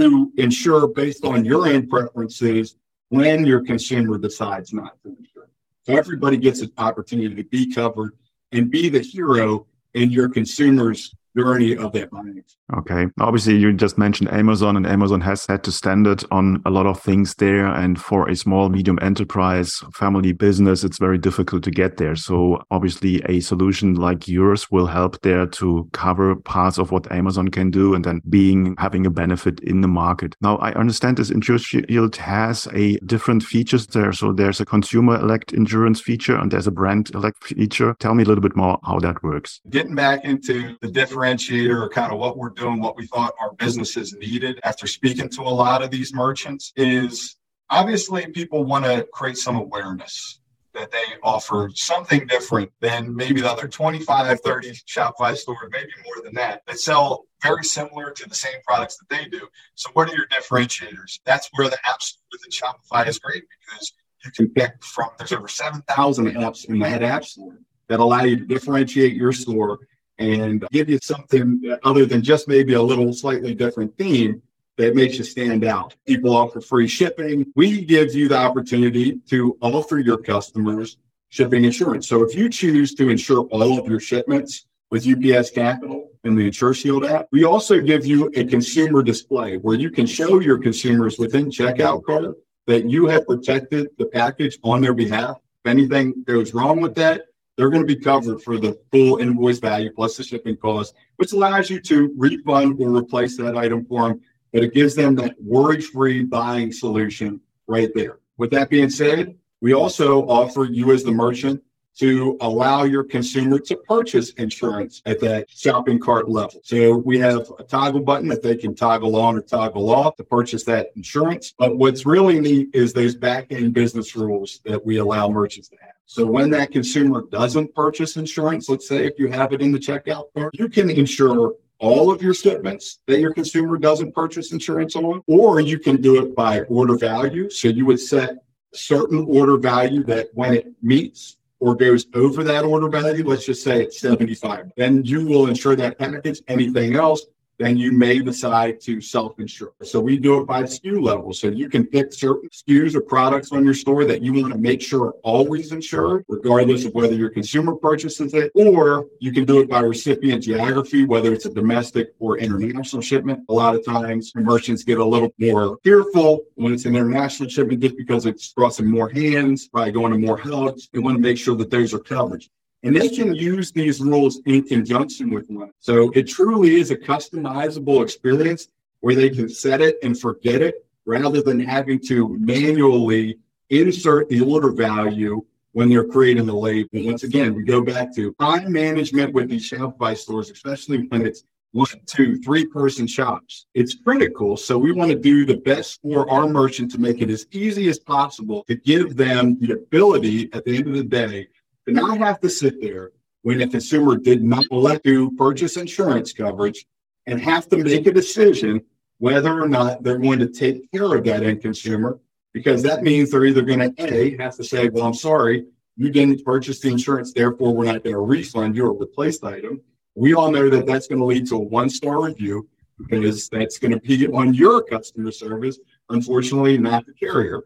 to 0.00 0.32
ensure 0.38 0.88
based 0.88 1.24
on 1.24 1.44
your 1.44 1.68
own 1.68 1.86
preferences 1.86 2.74
when 3.10 3.46
your 3.46 3.62
consumer 3.62 4.18
decides 4.18 4.72
not 4.72 5.00
to 5.04 5.10
insure. 5.16 5.50
So 5.82 5.96
everybody 5.96 6.36
gets 6.36 6.62
an 6.62 6.72
opportunity 6.78 7.36
to 7.36 7.44
be 7.44 7.72
covered 7.72 8.18
and 8.50 8.72
be 8.72 8.88
the 8.88 9.02
hero 9.02 9.68
in 9.94 10.10
your 10.10 10.28
consumer's 10.28 11.14
journey 11.36 11.76
of 11.76 11.92
that 11.92 12.10
buying. 12.10 12.42
Okay. 12.76 13.06
Obviously, 13.20 13.56
you 13.56 13.72
just 13.72 13.98
mentioned 13.98 14.32
Amazon, 14.32 14.76
and 14.76 14.86
Amazon 14.86 15.20
has 15.20 15.42
set 15.42 15.62
the 15.62 15.72
standard 15.72 16.24
on 16.30 16.62
a 16.64 16.70
lot 16.70 16.86
of 16.86 17.00
things 17.00 17.34
there. 17.34 17.66
And 17.66 18.00
for 18.00 18.28
a 18.28 18.36
small, 18.36 18.68
medium 18.68 18.98
enterprise, 19.02 19.82
family 19.94 20.32
business, 20.32 20.84
it's 20.84 20.98
very 20.98 21.18
difficult 21.18 21.62
to 21.64 21.70
get 21.70 21.96
there. 21.96 22.16
So 22.16 22.62
obviously, 22.70 23.22
a 23.26 23.40
solution 23.40 23.94
like 23.94 24.28
yours 24.28 24.70
will 24.70 24.86
help 24.86 25.20
there 25.22 25.46
to 25.46 25.88
cover 25.92 26.36
parts 26.36 26.78
of 26.78 26.90
what 26.90 27.10
Amazon 27.10 27.48
can 27.48 27.70
do, 27.70 27.94
and 27.94 28.04
then 28.04 28.20
being 28.28 28.74
having 28.78 29.06
a 29.06 29.10
benefit 29.10 29.60
in 29.60 29.80
the 29.80 29.88
market. 29.88 30.34
Now, 30.40 30.56
I 30.58 30.72
understand 30.72 31.16
this 31.16 31.30
InsureShield 31.30 32.16
has 32.16 32.68
a 32.72 32.96
different 32.98 33.42
features 33.42 33.86
there. 33.88 34.12
So 34.12 34.32
there's 34.32 34.60
a 34.60 34.64
consumer 34.64 35.16
elect 35.16 35.52
insurance 35.52 36.00
feature, 36.00 36.36
and 36.36 36.50
there's 36.50 36.66
a 36.66 36.72
brand 36.72 37.10
elect 37.14 37.44
feature. 37.44 37.94
Tell 37.98 38.14
me 38.14 38.22
a 38.22 38.26
little 38.26 38.42
bit 38.42 38.56
more 38.56 38.78
how 38.84 38.98
that 39.00 39.22
works. 39.22 39.60
Getting 39.70 39.94
back 39.94 40.24
into 40.24 40.76
the 40.80 40.88
differentiator 41.20 41.82
or 41.82 41.88
kind 41.88 42.12
of 42.12 42.18
what 42.18 42.36
we're 42.36 42.50
doing, 42.50 42.80
what 42.80 42.96
we 42.96 43.06
thought 43.06 43.34
our 43.40 43.52
businesses 43.54 44.14
needed 44.14 44.60
after 44.64 44.86
speaking 44.86 45.28
to 45.30 45.42
a 45.42 45.44
lot 45.44 45.82
of 45.82 45.90
these 45.90 46.14
merchants 46.14 46.72
is 46.76 47.36
obviously 47.68 48.26
people 48.28 48.64
want 48.64 48.84
to 48.84 49.06
create 49.12 49.36
some 49.36 49.56
awareness 49.56 50.40
that 50.72 50.90
they 50.92 51.02
offer 51.22 51.68
something 51.74 52.26
different 52.28 52.70
than 52.80 53.14
maybe 53.14 53.40
the 53.40 53.50
other 53.50 53.66
25, 53.66 54.40
30 54.40 54.70
Shopify 54.70 55.36
stores, 55.36 55.68
maybe 55.72 55.90
more 56.04 56.22
than 56.22 56.32
that, 56.34 56.62
that 56.66 56.78
sell 56.78 57.24
very 57.42 57.64
similar 57.64 58.12
to 58.12 58.28
the 58.28 58.34
same 58.34 58.60
products 58.64 58.96
that 58.98 59.08
they 59.08 59.24
do. 59.28 59.48
So, 59.74 59.90
what 59.94 60.08
are 60.08 60.14
your 60.14 60.28
differentiators? 60.28 61.18
That's 61.24 61.48
where 61.54 61.68
the 61.68 61.78
app 61.84 62.00
store 62.00 62.22
within 62.30 62.50
Shopify 62.50 63.08
is 63.08 63.18
great 63.18 63.42
because 63.66 63.92
you 64.24 64.30
can 64.30 64.48
pick 64.50 64.72
from, 64.84 65.08
there's 65.18 65.32
over 65.32 65.48
7,000 65.48 66.26
apps 66.36 66.68
in 66.68 66.78
that 66.78 67.02
app 67.02 67.24
store 67.24 67.58
that 67.88 67.98
allow 67.98 68.22
you 68.22 68.36
to 68.36 68.44
differentiate 68.44 69.14
your 69.14 69.32
store 69.32 69.80
and 70.20 70.64
give 70.70 70.88
you 70.88 70.98
something 71.02 71.76
other 71.82 72.06
than 72.06 72.22
just 72.22 72.46
maybe 72.46 72.74
a 72.74 72.82
little 72.82 73.12
slightly 73.12 73.54
different 73.54 73.96
theme 73.96 74.40
that 74.76 74.94
makes 74.94 75.18
you 75.18 75.24
stand 75.24 75.64
out. 75.64 75.96
People 76.06 76.36
offer 76.36 76.60
free 76.60 76.86
shipping. 76.86 77.50
We 77.56 77.84
give 77.84 78.14
you 78.14 78.28
the 78.28 78.36
opportunity 78.36 79.18
to 79.28 79.56
offer 79.60 79.98
your 79.98 80.18
customers 80.18 80.98
shipping 81.30 81.64
insurance. 81.64 82.06
So 82.06 82.22
if 82.22 82.34
you 82.34 82.48
choose 82.48 82.94
to 82.94 83.08
insure 83.08 83.44
all 83.46 83.78
of 83.78 83.88
your 83.88 84.00
shipments 84.00 84.66
with 84.90 85.06
UPS 85.06 85.50
Capital 85.50 86.10
and 86.24 86.36
the 86.36 86.46
Insure 86.46 86.74
Shield 86.74 87.04
app, 87.04 87.26
we 87.32 87.44
also 87.44 87.80
give 87.80 88.04
you 88.04 88.30
a 88.34 88.44
consumer 88.44 89.02
display 89.02 89.56
where 89.56 89.76
you 89.76 89.90
can 89.90 90.06
show 90.06 90.40
your 90.40 90.58
consumers 90.58 91.18
within 91.18 91.46
checkout 91.46 92.04
cart 92.04 92.36
that 92.66 92.88
you 92.88 93.06
have 93.06 93.26
protected 93.26 93.88
the 93.98 94.06
package 94.06 94.58
on 94.62 94.80
their 94.80 94.94
behalf. 94.94 95.38
If 95.64 95.70
anything 95.70 96.24
goes 96.24 96.52
wrong 96.52 96.80
with 96.80 96.94
that, 96.96 97.22
they're 97.60 97.68
going 97.68 97.86
to 97.86 97.94
be 97.94 98.00
covered 98.00 98.40
for 98.40 98.58
the 98.58 98.80
full 98.90 99.18
invoice 99.18 99.58
value 99.58 99.92
plus 99.94 100.16
the 100.16 100.24
shipping 100.24 100.56
cost, 100.56 100.94
which 101.16 101.32
allows 101.32 101.68
you 101.68 101.78
to 101.78 102.10
refund 102.16 102.80
or 102.80 102.96
replace 102.96 103.36
that 103.36 103.54
item 103.54 103.84
for 103.84 104.08
them. 104.08 104.20
But 104.50 104.64
it 104.64 104.72
gives 104.72 104.94
them 104.94 105.14
that 105.16 105.34
worry 105.38 105.82
free 105.82 106.24
buying 106.24 106.72
solution 106.72 107.38
right 107.66 107.90
there. 107.94 108.20
With 108.38 108.50
that 108.52 108.70
being 108.70 108.88
said, 108.88 109.36
we 109.60 109.74
also 109.74 110.26
offer 110.26 110.64
you 110.64 110.92
as 110.92 111.04
the 111.04 111.12
merchant 111.12 111.62
to 111.98 112.38
allow 112.40 112.84
your 112.84 113.04
consumer 113.04 113.58
to 113.58 113.76
purchase 113.76 114.30
insurance 114.30 115.02
at 115.04 115.20
that 115.20 115.50
shopping 115.50 115.98
cart 115.98 116.30
level. 116.30 116.62
So 116.64 116.96
we 116.96 117.18
have 117.18 117.46
a 117.58 117.64
toggle 117.64 118.00
button 118.00 118.28
that 118.28 118.42
they 118.42 118.56
can 118.56 118.74
toggle 118.74 119.16
on 119.16 119.36
or 119.36 119.42
toggle 119.42 119.90
off 119.90 120.16
to 120.16 120.24
purchase 120.24 120.64
that 120.64 120.92
insurance. 120.96 121.52
But 121.58 121.76
what's 121.76 122.06
really 122.06 122.40
neat 122.40 122.70
is 122.72 122.94
those 122.94 123.14
back 123.14 123.48
end 123.52 123.74
business 123.74 124.16
rules 124.16 124.60
that 124.64 124.82
we 124.82 124.96
allow 124.96 125.28
merchants 125.28 125.68
to 125.68 125.76
have. 125.82 125.89
So 126.12 126.26
when 126.26 126.50
that 126.50 126.72
consumer 126.72 127.22
doesn't 127.30 127.72
purchase 127.72 128.16
insurance, 128.16 128.68
let's 128.68 128.88
say 128.88 129.06
if 129.06 129.16
you 129.16 129.28
have 129.28 129.52
it 129.52 129.62
in 129.62 129.70
the 129.70 129.78
checkout 129.78 130.24
cart, 130.36 130.52
you 130.58 130.68
can 130.68 130.90
insure 130.90 131.54
all 131.78 132.10
of 132.10 132.20
your 132.20 132.34
shipments 132.34 132.98
that 133.06 133.20
your 133.20 133.32
consumer 133.32 133.78
doesn't 133.78 134.12
purchase 134.12 134.50
insurance 134.50 134.96
on, 134.96 135.22
or 135.28 135.60
you 135.60 135.78
can 135.78 136.02
do 136.02 136.20
it 136.20 136.34
by 136.34 136.62
order 136.62 136.98
value. 136.98 137.48
So 137.48 137.68
you 137.68 137.86
would 137.86 138.00
set 138.00 138.38
certain 138.74 139.24
order 139.28 139.56
value 139.56 140.02
that 140.02 140.30
when 140.34 140.54
it 140.54 140.72
meets 140.82 141.36
or 141.60 141.76
goes 141.76 142.06
over 142.14 142.42
that 142.42 142.64
order 142.64 142.88
value, 142.88 143.24
let's 143.24 143.46
just 143.46 143.62
say 143.62 143.80
it's 143.80 144.00
75, 144.00 144.72
then 144.76 145.04
you 145.04 145.24
will 145.24 145.46
insure 145.46 145.76
that 145.76 145.96
package. 145.96 146.42
Anything 146.48 146.96
else 146.96 147.24
then 147.60 147.76
you 147.76 147.92
may 147.92 148.20
decide 148.20 148.80
to 148.80 149.02
self-insure. 149.02 149.72
So 149.82 150.00
we 150.00 150.16
do 150.16 150.40
it 150.40 150.46
by 150.46 150.62
SKU 150.62 151.02
level. 151.02 151.34
So 151.34 151.48
you 151.48 151.68
can 151.68 151.86
pick 151.86 152.14
certain 152.14 152.48
SKUs 152.48 152.94
or 152.94 153.02
products 153.02 153.52
on 153.52 153.66
your 153.66 153.74
store 153.74 154.06
that 154.06 154.22
you 154.22 154.32
want 154.32 154.54
to 154.54 154.58
make 154.58 154.80
sure 154.80 155.08
are 155.08 155.14
always 155.22 155.70
insured, 155.70 156.24
regardless 156.26 156.86
of 156.86 156.94
whether 156.94 157.14
your 157.14 157.28
consumer 157.28 157.74
purchases 157.74 158.32
it, 158.32 158.50
or 158.54 159.08
you 159.18 159.30
can 159.30 159.44
do 159.44 159.60
it 159.60 159.68
by 159.68 159.80
recipient 159.80 160.42
geography, 160.42 161.04
whether 161.04 161.34
it's 161.34 161.44
a 161.44 161.52
domestic 161.52 162.14
or 162.18 162.38
international 162.38 163.02
shipment. 163.02 163.40
A 163.50 163.52
lot 163.52 163.74
of 163.74 163.84
times 163.84 164.32
merchants 164.34 164.82
get 164.82 164.98
a 164.98 165.04
little 165.04 165.30
more 165.38 165.78
fearful 165.84 166.40
when 166.54 166.72
it's 166.72 166.86
an 166.86 166.96
international 166.96 167.50
shipment 167.50 167.82
just 167.82 167.96
because 167.98 168.24
it's 168.24 168.54
crossing 168.54 168.90
more 168.90 169.10
hands, 169.10 169.68
probably 169.68 169.92
going 169.92 170.12
to 170.12 170.18
more 170.18 170.38
hubs. 170.38 170.88
They 170.94 170.98
want 170.98 171.18
to 171.18 171.20
make 171.20 171.36
sure 171.36 171.56
that 171.56 171.70
those 171.70 171.92
are 171.92 171.98
covered. 171.98 172.42
And 172.82 172.96
they 172.96 173.08
can 173.08 173.34
use 173.34 173.72
these 173.72 174.00
rules 174.00 174.40
in 174.46 174.62
conjunction 174.62 175.30
with 175.30 175.48
one. 175.50 175.70
So 175.80 176.10
it 176.14 176.24
truly 176.24 176.80
is 176.80 176.90
a 176.90 176.96
customizable 176.96 178.02
experience 178.02 178.68
where 179.00 179.14
they 179.14 179.30
can 179.30 179.48
set 179.48 179.80
it 179.80 179.96
and 180.02 180.18
forget 180.18 180.62
it 180.62 180.86
rather 181.04 181.42
than 181.42 181.60
having 181.60 181.98
to 182.08 182.36
manually 182.38 183.38
insert 183.68 184.28
the 184.28 184.40
order 184.40 184.72
value 184.72 185.42
when 185.72 185.88
they're 185.88 186.06
creating 186.06 186.46
the 186.46 186.54
label. 186.54 186.88
Once 186.94 187.22
again, 187.22 187.54
we 187.54 187.64
go 187.64 187.82
back 187.82 188.14
to 188.14 188.34
time 188.40 188.72
management 188.72 189.32
with 189.34 189.48
these 189.48 189.68
Shopify 189.68 190.16
stores, 190.16 190.50
especially 190.50 191.06
when 191.08 191.26
it's 191.26 191.44
one, 191.72 191.86
two, 192.06 192.38
three 192.38 192.66
person 192.66 193.06
shops. 193.06 193.66
It's 193.74 193.94
critical. 193.94 194.56
So 194.56 194.76
we 194.76 194.90
want 194.90 195.10
to 195.12 195.18
do 195.18 195.46
the 195.46 195.58
best 195.58 196.00
for 196.02 196.28
our 196.28 196.48
merchant 196.48 196.90
to 196.92 196.98
make 196.98 197.20
it 197.20 197.30
as 197.30 197.46
easy 197.52 197.88
as 197.88 197.98
possible 197.98 198.64
to 198.64 198.74
give 198.74 199.16
them 199.16 199.56
the 199.60 199.74
ability 199.74 200.50
at 200.52 200.64
the 200.64 200.76
end 200.76 200.88
of 200.88 200.94
the 200.94 201.04
day 201.04 201.46
not 201.92 202.18
have 202.18 202.40
to 202.40 202.50
sit 202.50 202.80
there 202.80 203.12
when 203.42 203.60
a 203.62 203.68
consumer 203.68 204.16
did 204.16 204.42
not 204.42 204.64
elect 204.70 205.04
to 205.04 205.30
purchase 205.32 205.76
insurance 205.76 206.32
coverage 206.32 206.86
and 207.26 207.40
have 207.40 207.68
to 207.68 207.78
make 207.78 208.06
a 208.06 208.12
decision 208.12 208.82
whether 209.18 209.60
or 209.60 209.68
not 209.68 210.02
they're 210.02 210.18
going 210.18 210.38
to 210.38 210.48
take 210.48 210.90
care 210.92 211.14
of 211.14 211.24
that 211.24 211.42
end 211.42 211.60
consumer, 211.60 212.18
because 212.52 212.82
that 212.82 213.02
means 213.02 213.30
they're 213.30 213.44
either 213.44 213.62
going 213.62 213.94
to 213.94 214.14
A, 214.14 214.36
have 214.38 214.56
to 214.56 214.64
say, 214.64 214.88
well, 214.88 215.04
I'm 215.04 215.14
sorry, 215.14 215.66
you 215.96 216.10
didn't 216.10 216.44
purchase 216.44 216.80
the 216.80 216.88
insurance, 216.88 217.32
therefore 217.32 217.74
we're 217.74 217.84
not 217.84 218.02
going 218.02 218.14
to 218.14 218.20
refund 218.20 218.74
your 218.74 218.92
replaced 218.94 219.44
item. 219.44 219.80
We 220.14 220.34
all 220.34 220.50
know 220.50 220.70
that 220.70 220.86
that's 220.86 221.06
going 221.06 221.18
to 221.18 221.24
lead 221.24 221.46
to 221.48 221.56
a 221.56 221.60
one 221.60 221.90
star 221.90 222.24
review 222.24 222.68
because 222.98 223.48
that's 223.48 223.78
going 223.78 223.92
to 223.92 224.00
be 224.00 224.26
on 224.28 224.54
your 224.54 224.82
customer 224.82 225.30
service, 225.30 225.78
unfortunately, 226.08 226.78
not 226.78 227.06
the 227.06 227.12
carrier. 227.12 227.64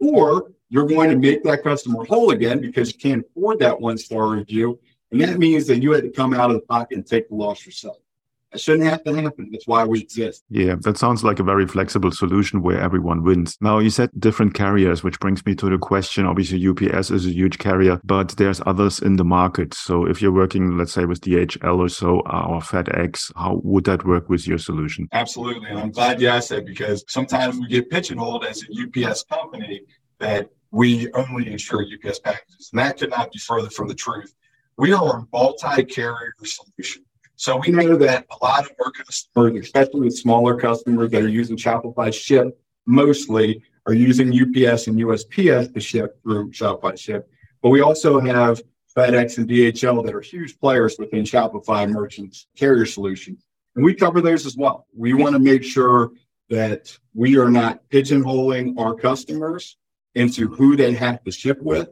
Or 0.00 0.50
you're 0.68 0.86
going 0.86 1.10
to 1.10 1.16
make 1.16 1.42
that 1.44 1.62
customer 1.62 2.04
whole 2.04 2.30
again 2.30 2.60
because 2.60 2.92
you 2.92 2.98
can't 2.98 3.24
afford 3.30 3.60
that 3.60 3.80
one 3.80 3.98
star 3.98 4.28
review. 4.28 4.80
And 5.12 5.20
that 5.20 5.38
means 5.38 5.66
that 5.68 5.82
you 5.82 5.92
had 5.92 6.04
to 6.04 6.10
come 6.10 6.34
out 6.34 6.50
of 6.50 6.56
the 6.56 6.66
pocket 6.66 6.96
and 6.96 7.06
take 7.06 7.28
the 7.28 7.36
loss 7.36 7.64
yourself. 7.64 7.96
That 8.52 8.60
shouldn't 8.60 8.88
have 8.88 9.04
to 9.04 9.14
happen. 9.14 9.50
That's 9.50 9.66
why 9.66 9.84
we 9.84 10.00
exist. 10.00 10.44
Yeah, 10.50 10.76
that 10.80 10.96
sounds 10.96 11.24
like 11.24 11.40
a 11.40 11.42
very 11.42 11.66
flexible 11.66 12.10
solution 12.12 12.62
where 12.62 12.80
everyone 12.80 13.22
wins. 13.22 13.56
Now, 13.60 13.80
you 13.80 13.90
said 13.90 14.10
different 14.18 14.54
carriers, 14.54 15.02
which 15.02 15.18
brings 15.20 15.44
me 15.44 15.54
to 15.56 15.68
the 15.68 15.78
question. 15.78 16.26
Obviously, 16.26 16.66
UPS 16.66 17.10
is 17.10 17.26
a 17.26 17.30
huge 17.30 17.58
carrier, 17.58 18.00
but 18.04 18.30
there's 18.36 18.62
others 18.64 19.00
in 19.00 19.16
the 19.16 19.24
market. 19.24 19.74
So 19.74 20.06
if 20.06 20.22
you're 20.22 20.32
working, 20.32 20.78
let's 20.78 20.92
say, 20.92 21.04
with 21.04 21.20
DHL 21.20 21.78
or 21.78 21.88
so, 21.88 22.20
uh, 22.20 22.46
or 22.48 22.60
FedEx, 22.60 23.32
how 23.36 23.60
would 23.62 23.84
that 23.84 24.06
work 24.06 24.28
with 24.28 24.46
your 24.46 24.58
solution? 24.58 25.08
Absolutely. 25.12 25.68
And 25.68 25.78
I'm 25.78 25.90
glad 25.90 26.20
you 26.20 26.28
asked 26.28 26.50
that 26.50 26.66
because 26.66 27.04
sometimes 27.08 27.58
we 27.58 27.66
get 27.66 27.90
pigeonholed 27.90 28.44
as 28.44 28.62
a 28.62 29.06
UPS 29.08 29.24
company 29.24 29.82
that 30.18 30.50
we 30.70 31.10
only 31.12 31.50
insure 31.50 31.82
UPS 31.84 32.18
packages. 32.20 32.70
And 32.72 32.80
that 32.80 32.98
could 32.98 33.10
not 33.10 33.32
be 33.32 33.38
further 33.38 33.70
from 33.70 33.88
the 33.88 33.94
truth. 33.94 34.34
We 34.78 34.92
are 34.92 35.20
a 35.20 35.26
multi 35.32 35.84
carrier 35.84 36.34
solution. 36.42 37.04
So 37.36 37.58
we 37.58 37.68
know 37.68 37.96
that 37.96 38.26
a 38.30 38.44
lot 38.44 38.64
of 38.64 38.72
our 38.82 38.90
customers, 38.90 39.66
especially 39.66 40.08
the 40.08 40.10
smaller 40.10 40.58
customers 40.58 41.10
that 41.10 41.22
are 41.22 41.28
using 41.28 41.56
Shopify 41.56 42.12
Ship, 42.12 42.58
mostly 42.86 43.62
are 43.86 43.94
using 43.94 44.28
UPS 44.28 44.86
and 44.86 44.98
USPS 44.98 45.72
to 45.72 45.80
ship 45.80 46.20
through 46.22 46.50
Shopify 46.50 46.98
Ship. 46.98 47.28
But 47.62 47.70
we 47.70 47.80
also 47.80 48.20
have 48.20 48.62
FedEx 48.96 49.38
and 49.38 49.48
DHL 49.48 50.04
that 50.04 50.14
are 50.14 50.20
huge 50.20 50.58
players 50.58 50.96
within 50.98 51.24
Shopify 51.24 51.88
merchants 51.88 52.46
carrier 52.56 52.86
solutions. 52.86 53.44
And 53.76 53.84
we 53.84 53.94
cover 53.94 54.20
those 54.22 54.46
as 54.46 54.56
well. 54.56 54.86
We 54.96 55.12
want 55.12 55.34
to 55.34 55.38
make 55.38 55.62
sure 55.62 56.12
that 56.48 56.96
we 57.14 57.36
are 57.36 57.50
not 57.50 57.80
pigeonholing 57.90 58.78
our 58.78 58.94
customers 58.94 59.76
into 60.16 60.48
who 60.48 60.76
they 60.76 60.92
have 60.94 61.22
to 61.22 61.30
ship 61.30 61.58
with. 61.62 61.88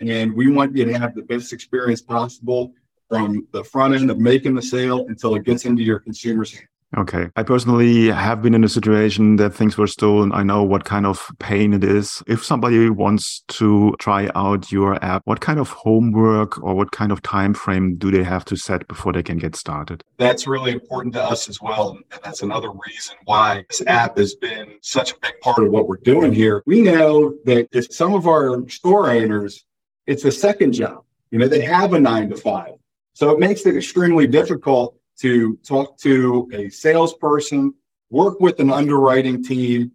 And 0.00 0.34
we 0.34 0.50
want 0.50 0.76
you 0.76 0.84
to 0.84 0.98
have 0.98 1.14
the 1.14 1.22
best 1.22 1.52
experience 1.52 2.02
possible 2.02 2.72
from 3.08 3.48
the 3.52 3.64
front 3.64 3.94
end 3.94 4.10
of 4.10 4.18
making 4.18 4.54
the 4.54 4.62
sale 4.62 5.06
until 5.08 5.34
it 5.34 5.44
gets 5.44 5.64
into 5.64 5.82
your 5.82 5.98
consumer's 5.98 6.52
hand. 6.52 6.68
Okay. 6.96 7.28
I 7.36 7.42
personally 7.42 8.06
have 8.06 8.40
been 8.40 8.54
in 8.54 8.64
a 8.64 8.68
situation 8.68 9.36
that 9.36 9.50
things 9.50 9.76
were 9.76 9.86
stolen. 9.86 10.32
I 10.32 10.42
know 10.42 10.62
what 10.62 10.86
kind 10.86 11.04
of 11.04 11.30
pain 11.38 11.74
it 11.74 11.84
is. 11.84 12.22
If 12.26 12.42
somebody 12.42 12.88
wants 12.88 13.42
to 13.48 13.94
try 13.98 14.30
out 14.34 14.72
your 14.72 15.02
app, 15.04 15.20
what 15.26 15.40
kind 15.40 15.60
of 15.60 15.68
homework 15.70 16.62
or 16.62 16.74
what 16.74 16.92
kind 16.92 17.12
of 17.12 17.20
time 17.20 17.52
frame 17.52 17.96
do 17.96 18.10
they 18.10 18.24
have 18.24 18.44
to 18.46 18.56
set 18.56 18.88
before 18.88 19.12
they 19.12 19.22
can 19.22 19.36
get 19.36 19.54
started? 19.54 20.02
That's 20.16 20.46
really 20.46 20.72
important 20.72 21.12
to 21.14 21.22
us 21.22 21.46
as 21.48 21.60
well. 21.60 21.90
And 21.90 22.04
that's 22.24 22.42
another 22.42 22.70
reason 22.70 23.16
why 23.24 23.66
this 23.68 23.82
app 23.86 24.16
has 24.16 24.34
been 24.34 24.78
such 24.80 25.12
a 25.12 25.16
big 25.20 25.38
part 25.42 25.62
of 25.62 25.70
what 25.70 25.88
we're 25.88 25.98
doing 25.98 26.32
here. 26.32 26.62
We 26.64 26.80
know 26.80 27.34
that 27.44 27.68
if 27.70 27.92
some 27.92 28.14
of 28.14 28.26
our 28.26 28.66
store 28.70 29.10
owners, 29.10 29.66
it's 30.06 30.24
a 30.24 30.32
second 30.32 30.72
job. 30.72 31.04
You 31.30 31.38
know, 31.38 31.48
they 31.48 31.60
have 31.60 31.92
a 31.92 32.00
nine 32.00 32.30
to 32.30 32.36
five. 32.36 32.72
So 33.12 33.30
it 33.30 33.38
makes 33.38 33.66
it 33.66 33.76
extremely 33.76 34.26
difficult 34.26 34.97
to 35.20 35.56
talk 35.66 35.98
to 35.98 36.48
a 36.52 36.68
salesperson, 36.68 37.74
work 38.10 38.40
with 38.40 38.60
an 38.60 38.72
underwriting 38.72 39.42
team 39.42 39.92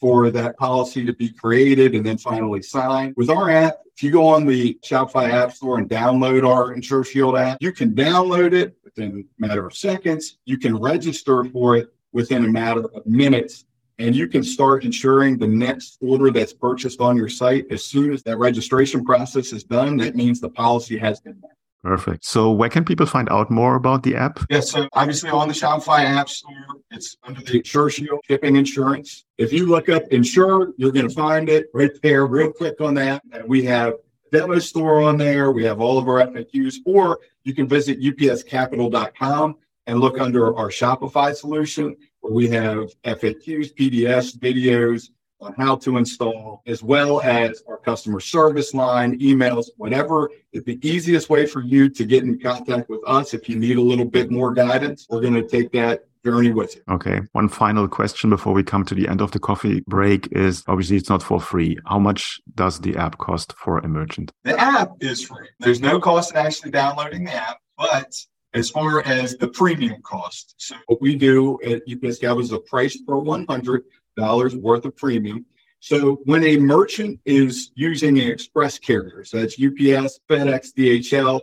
for 0.00 0.30
that 0.30 0.56
policy 0.58 1.04
to 1.04 1.12
be 1.14 1.30
created 1.30 1.94
and 1.94 2.04
then 2.04 2.18
finally 2.18 2.62
signed. 2.62 3.14
With 3.16 3.30
our 3.30 3.50
app, 3.50 3.76
if 3.96 4.02
you 4.02 4.10
go 4.10 4.26
on 4.26 4.44
the 4.44 4.78
Shopify 4.84 5.30
App 5.30 5.52
Store 5.52 5.78
and 5.78 5.88
download 5.88 6.46
our 6.46 6.72
Insure 6.72 7.04
Shield 7.04 7.36
app, 7.36 7.58
you 7.60 7.72
can 7.72 7.94
download 7.94 8.52
it 8.52 8.76
within 8.84 9.24
a 9.38 9.46
matter 9.46 9.66
of 9.66 9.74
seconds. 9.74 10.38
You 10.44 10.58
can 10.58 10.76
register 10.76 11.44
for 11.44 11.76
it 11.76 11.88
within 12.12 12.44
a 12.44 12.48
matter 12.48 12.84
of 12.84 13.06
minutes. 13.06 13.64
And 14.00 14.14
you 14.16 14.26
can 14.26 14.42
start 14.42 14.84
insuring 14.84 15.38
the 15.38 15.46
next 15.46 15.98
order 16.00 16.32
that's 16.32 16.52
purchased 16.52 17.00
on 17.00 17.16
your 17.16 17.28
site 17.28 17.66
as 17.70 17.84
soon 17.84 18.12
as 18.12 18.24
that 18.24 18.38
registration 18.38 19.04
process 19.04 19.52
is 19.52 19.62
done. 19.62 19.96
That 19.98 20.16
means 20.16 20.40
the 20.40 20.50
policy 20.50 20.98
has 20.98 21.20
been 21.20 21.40
met. 21.40 21.53
Perfect. 21.84 22.24
So 22.24 22.50
where 22.50 22.70
can 22.70 22.82
people 22.82 23.04
find 23.04 23.28
out 23.30 23.50
more 23.50 23.74
about 23.76 24.04
the 24.04 24.16
app? 24.16 24.40
Yes, 24.48 24.70
so 24.70 24.88
obviously 24.94 25.28
on 25.28 25.48
the 25.48 25.54
Shopify 25.54 25.98
App 25.98 26.30
Store, 26.30 26.50
it's 26.90 27.14
under 27.24 27.42
the 27.42 27.58
Insure 27.58 27.90
Shield 27.90 28.20
shipping 28.26 28.56
insurance. 28.56 29.26
If 29.36 29.52
you 29.52 29.66
look 29.66 29.90
up 29.90 30.04
Insure, 30.10 30.72
you're 30.78 30.92
going 30.92 31.06
to 31.06 31.14
find 31.14 31.50
it 31.50 31.66
right 31.74 31.90
there. 32.02 32.26
Real 32.26 32.50
click 32.50 32.80
on 32.80 32.94
that. 32.94 33.22
And 33.32 33.46
we 33.46 33.64
have 33.64 33.92
demo 34.32 34.58
store 34.60 35.02
on 35.02 35.18
there. 35.18 35.52
We 35.52 35.62
have 35.64 35.82
all 35.82 35.98
of 35.98 36.08
our 36.08 36.26
FAQs, 36.26 36.76
or 36.86 37.18
you 37.42 37.52
can 37.52 37.68
visit 37.68 38.00
upscapital.com 38.00 39.56
and 39.86 40.00
look 40.00 40.18
under 40.18 40.56
our 40.56 40.70
Shopify 40.70 41.36
solution 41.36 41.94
where 42.20 42.32
we 42.32 42.48
have 42.48 42.98
FAQs, 43.02 43.74
PDFs, 43.74 44.38
videos, 44.38 45.10
on 45.44 45.54
how 45.54 45.76
to 45.76 45.96
install, 45.96 46.62
as 46.66 46.82
well 46.82 47.20
as 47.20 47.62
our 47.68 47.76
customer 47.76 48.20
service 48.20 48.74
line, 48.74 49.18
emails, 49.20 49.66
whatever 49.76 50.30
is 50.52 50.64
the 50.64 50.78
easiest 50.86 51.28
way 51.28 51.46
for 51.46 51.62
you 51.62 51.88
to 51.90 52.04
get 52.04 52.24
in 52.24 52.38
contact 52.38 52.88
with 52.88 53.00
us. 53.06 53.34
If 53.34 53.48
you 53.48 53.56
need 53.56 53.76
a 53.76 53.80
little 53.80 54.04
bit 54.04 54.30
more 54.30 54.52
guidance, 54.52 55.06
we're 55.10 55.20
going 55.20 55.34
to 55.34 55.46
take 55.46 55.72
that 55.72 56.04
journey 56.24 56.52
with 56.52 56.74
you. 56.76 56.82
Okay. 56.88 57.20
One 57.32 57.48
final 57.48 57.86
question 57.86 58.30
before 58.30 58.54
we 58.54 58.62
come 58.62 58.84
to 58.86 58.94
the 58.94 59.06
end 59.06 59.20
of 59.20 59.32
the 59.32 59.38
coffee 59.38 59.82
break 59.86 60.28
is 60.32 60.64
obviously 60.66 60.96
it's 60.96 61.10
not 61.10 61.22
for 61.22 61.38
free. 61.38 61.76
How 61.86 61.98
much 61.98 62.40
does 62.54 62.80
the 62.80 62.96
app 62.96 63.18
cost 63.18 63.52
for 63.58 63.78
a 63.78 63.88
merchant? 63.88 64.32
The 64.44 64.58
app 64.58 64.92
is 65.00 65.22
free. 65.22 65.48
There's 65.60 65.80
no 65.80 66.00
cost 66.00 66.32
in 66.32 66.38
actually 66.38 66.70
downloading 66.70 67.24
the 67.24 67.34
app, 67.34 67.58
but 67.76 68.14
as 68.54 68.70
far 68.70 69.02
as 69.02 69.36
the 69.36 69.48
premium 69.48 70.00
cost. 70.02 70.54
So 70.56 70.76
what 70.86 71.02
we 71.02 71.16
do 71.16 71.58
at 71.62 71.82
UPS 71.90 72.18
Capital 72.18 72.40
is 72.40 72.52
a 72.52 72.60
price 72.60 72.96
per 72.96 73.16
100 73.16 73.82
dollars 74.16 74.56
worth 74.56 74.84
of 74.84 74.96
premium. 74.96 75.44
So 75.80 76.20
when 76.24 76.44
a 76.44 76.56
merchant 76.56 77.20
is 77.24 77.70
using 77.74 78.18
an 78.18 78.28
express 78.28 78.78
carrier, 78.78 79.24
so 79.24 79.38
that's 79.38 79.54
UPS, 79.54 80.20
FedEx, 80.30 80.72
DHL, 80.74 81.40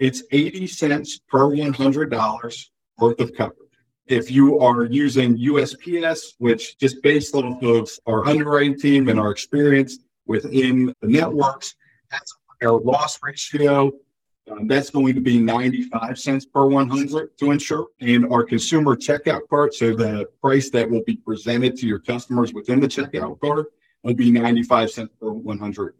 it's 0.00 0.22
80 0.32 0.66
cents 0.66 1.20
per 1.28 1.46
$100 1.50 2.68
worth 2.98 3.20
of 3.20 3.34
coverage. 3.34 3.58
If 4.06 4.30
you 4.30 4.58
are 4.58 4.84
using 4.84 5.38
USPS, 5.38 6.34
which 6.38 6.76
just 6.78 7.02
based 7.02 7.34
on 7.34 7.58
of 7.64 7.88
our 8.06 8.26
underwriting 8.26 8.78
team 8.78 9.08
and 9.08 9.18
our 9.18 9.30
experience 9.30 9.98
within 10.26 10.94
the 11.00 11.08
networks, 11.08 11.74
that's 12.10 12.36
our 12.62 12.80
loss 12.80 13.18
ratio 13.22 13.92
um, 14.50 14.66
that's 14.66 14.90
going 14.90 15.14
to 15.14 15.20
be 15.20 15.38
95 15.38 16.18
cents 16.18 16.44
per 16.46 16.66
100 16.66 17.38
to 17.38 17.50
insure. 17.50 17.86
And 18.00 18.30
our 18.32 18.44
consumer 18.44 18.96
checkout 18.96 19.48
cart, 19.48 19.74
so 19.74 19.94
the 19.94 20.26
price 20.40 20.70
that 20.70 20.88
will 20.88 21.02
be 21.04 21.16
presented 21.16 21.76
to 21.78 21.86
your 21.86 21.98
customers 21.98 22.52
within 22.52 22.80
the 22.80 22.88
checkout 22.88 23.40
cart, 23.40 23.66
will 24.02 24.14
be 24.14 24.30
95 24.30 24.90
cents 24.90 25.12
per 25.20 25.30
100. 25.30 25.94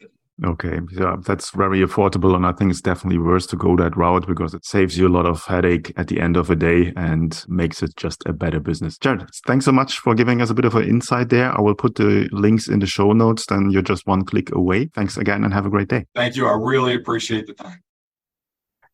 Okay, 0.44 0.80
yeah, 0.90 1.14
that's 1.24 1.52
very 1.52 1.78
affordable, 1.78 2.34
and 2.34 2.44
I 2.44 2.50
think 2.50 2.72
it's 2.72 2.80
definitely 2.80 3.18
worth 3.18 3.46
to 3.50 3.56
go 3.56 3.76
that 3.76 3.96
route 3.96 4.26
because 4.26 4.52
it 4.52 4.64
saves 4.64 4.98
you 4.98 5.06
a 5.06 5.08
lot 5.08 5.26
of 5.26 5.44
headache 5.44 5.92
at 5.96 6.08
the 6.08 6.20
end 6.20 6.36
of 6.36 6.48
the 6.48 6.56
day 6.56 6.92
and 6.96 7.44
makes 7.46 7.84
it 7.84 7.94
just 7.96 8.20
a 8.26 8.32
better 8.32 8.58
business. 8.58 8.98
Jared, 8.98 9.30
thanks 9.46 9.64
so 9.64 9.70
much 9.70 10.00
for 10.00 10.12
giving 10.12 10.42
us 10.42 10.50
a 10.50 10.54
bit 10.54 10.64
of 10.64 10.74
an 10.74 10.88
insight 10.88 11.28
there. 11.28 11.56
I 11.56 11.60
will 11.60 11.76
put 11.76 11.94
the 11.94 12.28
links 12.32 12.66
in 12.66 12.80
the 12.80 12.86
show 12.86 13.12
notes, 13.12 13.46
then 13.46 13.70
you're 13.70 13.80
just 13.80 14.08
one 14.08 14.24
click 14.24 14.52
away. 14.52 14.86
Thanks 14.86 15.16
again, 15.16 15.44
and 15.44 15.54
have 15.54 15.66
a 15.66 15.70
great 15.70 15.88
day. 15.88 16.06
Thank 16.16 16.34
you. 16.34 16.48
I 16.48 16.56
really 16.56 16.96
appreciate 16.96 17.46
the 17.46 17.54
time. 17.54 17.83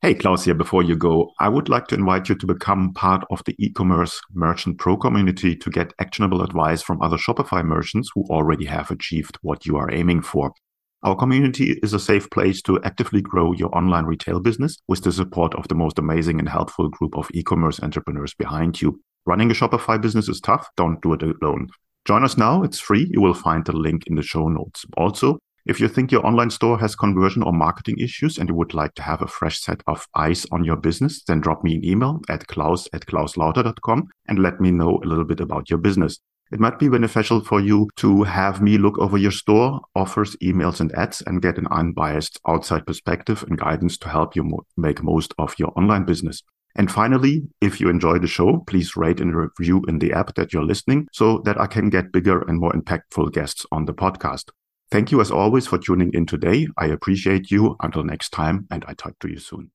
Hey, 0.02 0.14
Klaus 0.14 0.47
here. 0.47 0.54
Before 0.54 0.83
you 0.83 0.97
go, 0.97 1.30
I 1.40 1.50
would 1.50 1.69
like 1.69 1.87
to 1.88 1.95
invite 1.95 2.30
you 2.30 2.35
to 2.35 2.47
become 2.47 2.95
part 2.95 3.23
of 3.28 3.45
the 3.45 3.54
e-commerce 3.59 4.19
merchant 4.33 4.78
pro 4.78 4.97
community 4.97 5.54
to 5.54 5.69
get 5.69 5.92
actionable 5.99 6.40
advice 6.40 6.80
from 6.80 7.02
other 7.02 7.19
Shopify 7.19 7.62
merchants 7.62 8.09
who 8.14 8.25
already 8.30 8.64
have 8.64 8.90
achieved 8.90 9.37
what 9.42 9.66
you 9.66 9.77
are 9.77 9.92
aiming 9.92 10.22
for. 10.22 10.55
Our 11.03 11.14
community 11.14 11.79
is 11.83 11.92
a 11.92 12.01
safe 12.01 12.31
place 12.31 12.62
to 12.62 12.81
actively 12.83 13.20
grow 13.20 13.53
your 13.53 13.77
online 13.77 14.07
retail 14.07 14.40
business 14.40 14.79
with 14.88 15.05
the 15.05 15.12
support 15.12 15.55
of 15.55 15.68
the 15.68 15.75
most 15.75 15.98
amazing 15.98 16.38
and 16.38 16.48
helpful 16.48 16.88
group 16.88 17.14
of 17.14 17.29
e-commerce 17.35 17.79
entrepreneurs 17.83 18.33
behind 18.33 18.81
you. 18.81 19.03
Running 19.27 19.51
a 19.51 19.55
Shopify 19.55 20.01
business 20.01 20.31
is 20.31 20.40
tough. 20.40 20.66
Don't 20.79 21.03
do 21.03 21.12
it 21.12 21.22
alone. 21.22 21.68
Join 22.07 22.25
us 22.25 22.38
now. 22.38 22.62
It's 22.62 22.81
free. 22.81 23.07
You 23.11 23.20
will 23.20 23.35
find 23.35 23.66
the 23.66 23.77
link 23.77 24.05
in 24.07 24.16
the 24.16 24.22
show 24.22 24.48
notes. 24.48 24.87
Also, 24.96 25.38
if 25.70 25.78
you 25.78 25.87
think 25.87 26.11
your 26.11 26.26
online 26.26 26.50
store 26.50 26.76
has 26.80 26.96
conversion 26.96 27.44
or 27.44 27.52
marketing 27.52 27.96
issues 28.00 28.38
and 28.38 28.48
you 28.48 28.56
would 28.56 28.74
like 28.74 28.92
to 28.94 29.02
have 29.02 29.22
a 29.22 29.28
fresh 29.28 29.61
set 29.61 29.80
of 29.87 30.04
eyes 30.16 30.44
on 30.50 30.64
your 30.64 30.74
business, 30.74 31.22
then 31.28 31.40
drop 31.40 31.62
me 31.62 31.76
an 31.76 31.85
email 31.85 32.20
at 32.28 32.48
klaus 32.48 32.88
at 32.92 33.06
klauslauter.com 33.06 34.09
and 34.26 34.40
let 34.40 34.61
me 34.61 34.72
know 34.72 34.98
a 35.04 35.06
little 35.06 35.24
bit 35.24 35.38
about 35.38 35.70
your 35.70 35.78
business. 35.78 36.18
It 36.50 36.59
might 36.59 36.80
be 36.80 36.88
beneficial 36.88 37.44
for 37.44 37.61
you 37.61 37.88
to 37.98 38.24
have 38.24 38.61
me 38.61 38.78
look 38.78 38.98
over 38.98 39.16
your 39.16 39.30
store, 39.30 39.80
offers, 39.94 40.35
emails, 40.42 40.80
and 40.80 40.92
ads 40.96 41.22
and 41.24 41.40
get 41.40 41.56
an 41.56 41.68
unbiased 41.70 42.40
outside 42.48 42.85
perspective 42.85 43.44
and 43.44 43.56
guidance 43.56 43.96
to 43.98 44.09
help 44.09 44.35
you 44.35 44.42
mo- 44.42 44.66
make 44.76 45.04
most 45.04 45.33
of 45.38 45.54
your 45.56 45.72
online 45.76 46.04
business. 46.04 46.42
And 46.74 46.90
finally, 46.90 47.42
if 47.61 47.80
you 47.80 47.88
enjoy 47.88 48.18
the 48.18 48.26
show, 48.26 48.64
please 48.66 48.96
rate 48.96 49.20
and 49.20 49.37
review 49.37 49.85
in 49.87 50.00
the 50.00 50.12
app 50.12 50.35
that 50.35 50.52
you're 50.52 50.64
listening 50.64 51.06
so 51.12 51.38
that 51.44 51.61
I 51.61 51.68
can 51.68 51.90
get 51.90 52.11
bigger 52.11 52.42
and 52.42 52.59
more 52.59 52.72
impactful 52.72 53.33
guests 53.33 53.64
on 53.70 53.85
the 53.85 53.94
podcast. 53.94 54.50
Thank 54.90 55.11
you 55.12 55.20
as 55.20 55.31
always 55.31 55.66
for 55.66 55.79
tuning 55.79 56.12
in 56.12 56.26
today. 56.26 56.66
I 56.76 56.87
appreciate 56.87 57.50
you. 57.50 57.76
Until 57.81 58.05
next 58.05 58.31
time, 58.31 58.66
and 58.70 58.85
I 58.88 58.94
talk 58.94 59.18
to 59.20 59.29
you 59.29 59.38
soon. 59.38 59.70